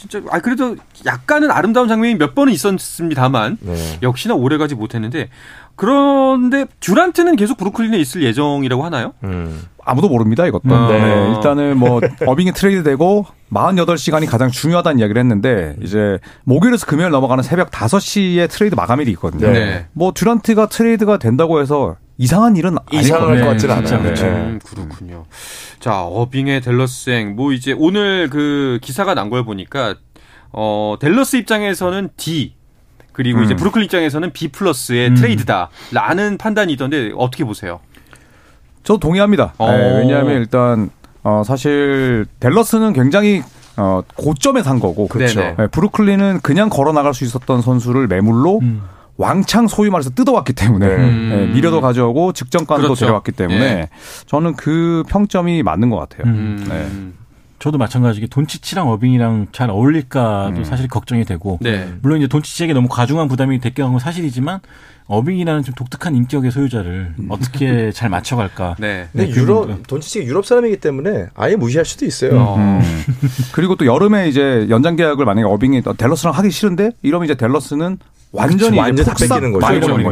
진짜 0.08 0.26
아 0.30 0.40
그래도 0.40 0.76
약간은 1.06 1.50
아름다운 1.50 1.88
장면이 1.88 2.16
몇 2.16 2.34
번은 2.34 2.52
있었습니다만 2.52 3.58
네. 3.60 3.98
역시나 4.02 4.34
오래가지 4.34 4.74
못했는데 4.74 5.30
그런데 5.76 6.66
듀란트는 6.80 7.36
계속 7.36 7.56
브루클린에 7.56 7.98
있을 7.98 8.22
예정이라고 8.22 8.84
하나요? 8.84 9.12
음. 9.24 9.62
아무도 9.84 10.08
모릅니다, 10.08 10.46
이것도. 10.46 10.62
음. 10.72 10.88
네, 10.88 10.98
네. 10.98 11.34
일단은 11.34 11.76
뭐, 11.76 12.00
어빙이 12.26 12.52
트레이드 12.52 12.84
되고, 12.84 13.26
48시간이 13.52 14.26
가장 14.30 14.50
중요하다는 14.50 15.00
이야기를 15.00 15.20
했는데, 15.20 15.76
이제, 15.82 16.18
목요일에서 16.44 16.86
금요일 16.86 17.10
넘어가는 17.10 17.42
새벽 17.42 17.70
5시에 17.70 18.48
트레이드 18.48 18.76
마감일이 18.76 19.10
있거든요. 19.12 19.50
네. 19.50 19.86
뭐, 19.92 20.12
듀란트가 20.14 20.68
트레이드가 20.68 21.18
된다고 21.18 21.60
해서 21.60 21.96
이상한 22.16 22.56
일은 22.56 22.76
이상할. 22.92 23.40
것 23.40 23.46
같지는 23.48 23.74
않아요. 23.76 24.02
그렇죠. 24.02 24.24
네. 24.26 24.30
음, 24.30 24.60
그렇군요. 24.64 25.24
자, 25.80 26.02
어빙의 26.02 26.60
델러스행 26.60 27.34
뭐 27.36 27.52
이제 27.52 27.74
오늘 27.76 28.28
그 28.30 28.78
기사가 28.82 29.14
난 29.14 29.30
걸 29.30 29.44
보니까 29.44 29.96
어 30.52 30.96
델러스 31.00 31.36
입장에서는 31.36 32.10
D 32.16 32.54
그리고 33.12 33.42
이제 33.42 33.54
음. 33.54 33.56
브루클린 33.56 33.84
입장에서는 33.86 34.32
B 34.32 34.48
플러스의 34.48 35.10
음. 35.10 35.14
트레이드다라는 35.14 36.38
판단이 36.38 36.72
있던데 36.74 37.10
어떻게 37.16 37.44
보세요? 37.44 37.80
저도 38.84 38.98
동의합니다. 39.00 39.54
어. 39.58 39.70
네, 39.70 39.98
왜냐하면 40.00 40.34
일단, 40.40 40.90
어, 41.22 41.42
사실, 41.46 42.26
댈러스는 42.38 42.92
굉장히, 42.92 43.42
어, 43.78 44.02
고점에 44.14 44.62
산 44.62 44.78
거고. 44.78 45.08
그렇죠. 45.08 45.40
네, 45.56 45.66
브루클린은 45.68 46.40
그냥 46.42 46.68
걸어 46.68 46.92
나갈 46.92 47.14
수 47.14 47.24
있었던 47.24 47.62
선수를 47.62 48.08
매물로 48.08 48.58
음. 48.60 48.82
왕창 49.16 49.68
소위 49.68 49.90
말해서 49.90 50.10
뜯어왔기 50.10 50.52
때문에 50.54 50.86
네. 50.86 50.96
네, 51.36 51.46
미래도 51.46 51.80
가져오고 51.80 52.32
직전까지도 52.32 52.88
그렇죠. 52.88 53.00
데려왔기 53.00 53.32
때문에 53.32 53.64
예. 53.64 53.88
저는 54.26 54.54
그 54.54 55.04
평점이 55.08 55.62
맞는 55.62 55.90
것 55.90 55.98
같아요. 55.98 56.24
음. 56.26 56.66
네. 56.68 56.88
저도 57.60 57.78
마찬가지게 57.78 58.26
돈치치랑 58.26 58.90
어빙이랑 58.90 59.46
잘 59.52 59.70
어울릴까도 59.70 60.56
음. 60.58 60.64
사실 60.64 60.88
걱정이 60.88 61.24
되고 61.24 61.58
네. 61.62 61.88
물론 62.02 62.18
이제 62.18 62.26
돈치치에게 62.26 62.74
너무 62.74 62.88
과중한 62.88 63.28
부담이 63.28 63.60
됐긴 63.60 63.84
건 63.86 63.98
사실이지만 63.98 64.60
어빙이라는 65.06 65.62
좀 65.62 65.74
독특한 65.74 66.14
인격의 66.14 66.50
소유자를 66.50 67.14
어떻게 67.28 67.92
잘 67.94 68.08
맞춰갈까. 68.10 68.76
네. 68.78 69.08
근데 69.12 69.28
네, 69.28 69.34
유럽. 69.34 69.86
돈치치가 69.86 70.24
유럽 70.24 70.44
사람이기 70.44 70.78
때문에 70.78 71.28
아예 71.34 71.56
무시할 71.56 71.84
수도 71.84 72.04
있어요. 72.04 72.38
어. 72.38 72.56
음. 72.58 72.80
그리고 73.52 73.76
또 73.76 73.86
여름에 73.86 74.28
이제 74.28 74.66
연장 74.68 74.96
계약을 74.96 75.24
만약에 75.24 75.46
어빙이 75.46 75.82
댈러스랑 75.96 76.34
하기 76.34 76.50
싫은데 76.50 76.90
이러면 77.02 77.26
이제 77.26 77.34
댈러스는 77.34 77.98
완전히 78.34 78.78
완전 78.78 79.06
다 79.06 79.14
뺏기는 79.14 79.52
거죠. 79.52 79.66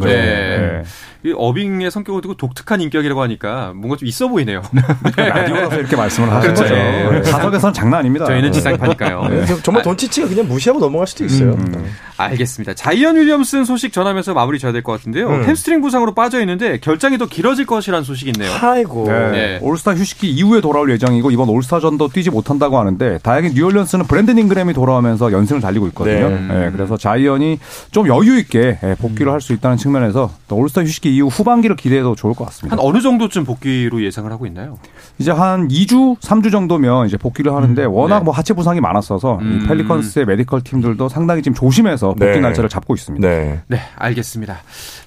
네. 0.06 0.58
네. 0.58 0.82
이 1.24 1.32
어빙의 1.36 1.90
성격을 1.90 2.20
두고 2.22 2.34
독특한 2.34 2.80
인격이라고 2.80 3.22
하니까 3.22 3.72
뭔가 3.76 3.96
좀 3.96 4.08
있어 4.08 4.26
보이네요. 4.28 4.62
라디오라서 5.16 5.76
이렇게 5.78 5.94
말씀을 5.96 6.28
그렇죠. 6.40 6.62
거죠. 6.62 6.74
네. 6.74 7.22
사석에서는 7.22 7.72
장난 7.74 8.00
아닙니다. 8.00 8.24
저희는 8.26 8.50
네. 8.50 8.52
지상파니까요. 8.52 9.28
네, 9.28 9.46
정말 9.62 9.82
돈치치가 9.84 10.26
그냥 10.28 10.48
무시하고 10.48 10.80
넘어갈 10.80 11.06
수도 11.06 11.24
있어요. 11.24 11.56
알겠습니다. 12.16 12.74
자이언 12.74 13.16
윌리엄슨 13.16 13.64
소식 13.64 13.92
전하면서 13.92 14.34
마무리 14.34 14.58
져야 14.58 14.72
될 14.72 14.82
것 14.82 14.92
같은데요. 14.92 15.28
음. 15.28 15.44
햄스트링 15.44 15.80
부상으로 15.80 16.12
빠져 16.14 16.40
있는데 16.40 16.78
결장이 16.78 17.18
더 17.18 17.26
길어질 17.26 17.66
것이라는 17.66 18.02
소식이 18.04 18.32
있네요. 18.36 18.52
아이고. 18.60 19.04
네. 19.06 19.30
네. 19.30 19.58
올스타 19.62 19.94
휴식기 19.94 20.28
이후에 20.30 20.60
돌아올 20.60 20.90
예정이고 20.90 21.30
이번 21.30 21.48
올스타전도 21.48 22.08
뛰지 22.08 22.30
못한다고 22.30 22.78
하는데 22.78 23.18
다행히 23.22 23.50
뉴올리언스는 23.54 24.06
브랜든 24.06 24.38
잉그램이 24.38 24.72
돌아오면서 24.72 25.30
연승을 25.32 25.60
달리고 25.60 25.86
있거든요. 25.88 26.28
네. 26.30 26.38
네, 26.48 26.70
그래서 26.72 26.96
자이언이 26.96 27.58
좀 27.92 28.08
여유 28.08 28.38
있게 28.38 28.78
예, 28.82 28.94
복귀를 28.98 29.30
할 29.32 29.42
수 29.42 29.52
있다는 29.52 29.76
측면에서 29.76 30.30
또 30.46 30.54
올스타 30.56 30.82
휴식기 30.82 31.11
이후 31.12 31.28
후반기를 31.28 31.76
기대해도 31.76 32.14
좋을 32.14 32.34
것 32.34 32.44
같습니다. 32.46 32.76
한 32.76 32.84
어느 32.84 33.00
정도쯤 33.00 33.44
복귀로 33.44 34.02
예상을 34.04 34.30
하고 34.32 34.46
있나요? 34.46 34.78
이제 35.18 35.30
한 35.30 35.68
2주, 35.68 36.18
3주 36.20 36.50
정도면 36.50 37.06
이제 37.06 37.16
복귀를 37.16 37.52
하는데 37.54 37.84
워낙 37.84 38.18
네. 38.20 38.24
뭐 38.24 38.34
하체 38.34 38.54
부상이 38.54 38.80
많았어서 38.80 39.38
음. 39.40 39.60
이 39.64 39.66
펠리컨스의 39.68 40.26
medical 40.26 40.62
팀들도 40.62 41.08
상당히 41.08 41.42
지금 41.42 41.54
조심해서 41.54 42.08
복귀 42.14 42.24
네. 42.24 42.40
날짜를 42.40 42.68
잡고 42.68 42.94
있습니다. 42.94 43.26
네. 43.28 43.60
네, 43.68 43.78
알겠습니다. 43.96 44.58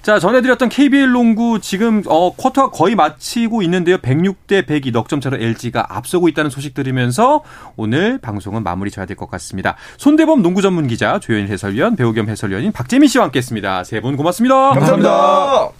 자, 0.02 0.18
전해드렸던 0.18 0.68
KBL 0.68 1.10
농구 1.10 1.60
지금 1.60 2.02
어, 2.06 2.32
쿼터 2.36 2.70
거의 2.70 2.94
마치고 2.94 3.62
있는데요. 3.62 3.96
106대 3.98 4.66
102 4.66 4.92
넉점 4.92 5.20
차로 5.20 5.36
LG가 5.38 5.86
앞서고 5.88 6.28
있다는 6.28 6.50
소식 6.50 6.74
들으면서 6.74 7.42
오늘 7.76 8.18
방송은 8.18 8.62
마무리 8.62 8.90
져야 8.90 9.04
될 9.04 9.16
것 9.16 9.30
같습니다. 9.30 9.76
손대범 9.96 10.42
농구 10.42 10.60
전문 10.62 10.86
기자, 10.86 11.18
조현일 11.18 11.48
해설위원, 11.48 11.96
배우 11.96 12.12
겸 12.12 12.28
해설위원인 12.28 12.70
박재민 12.72 13.08
씨와 13.08 13.24
함께했습니다. 13.24 13.84
세 13.84 14.00
분 14.00 14.16
고맙습니다. 14.16 14.70
감사합니다. 14.74 15.70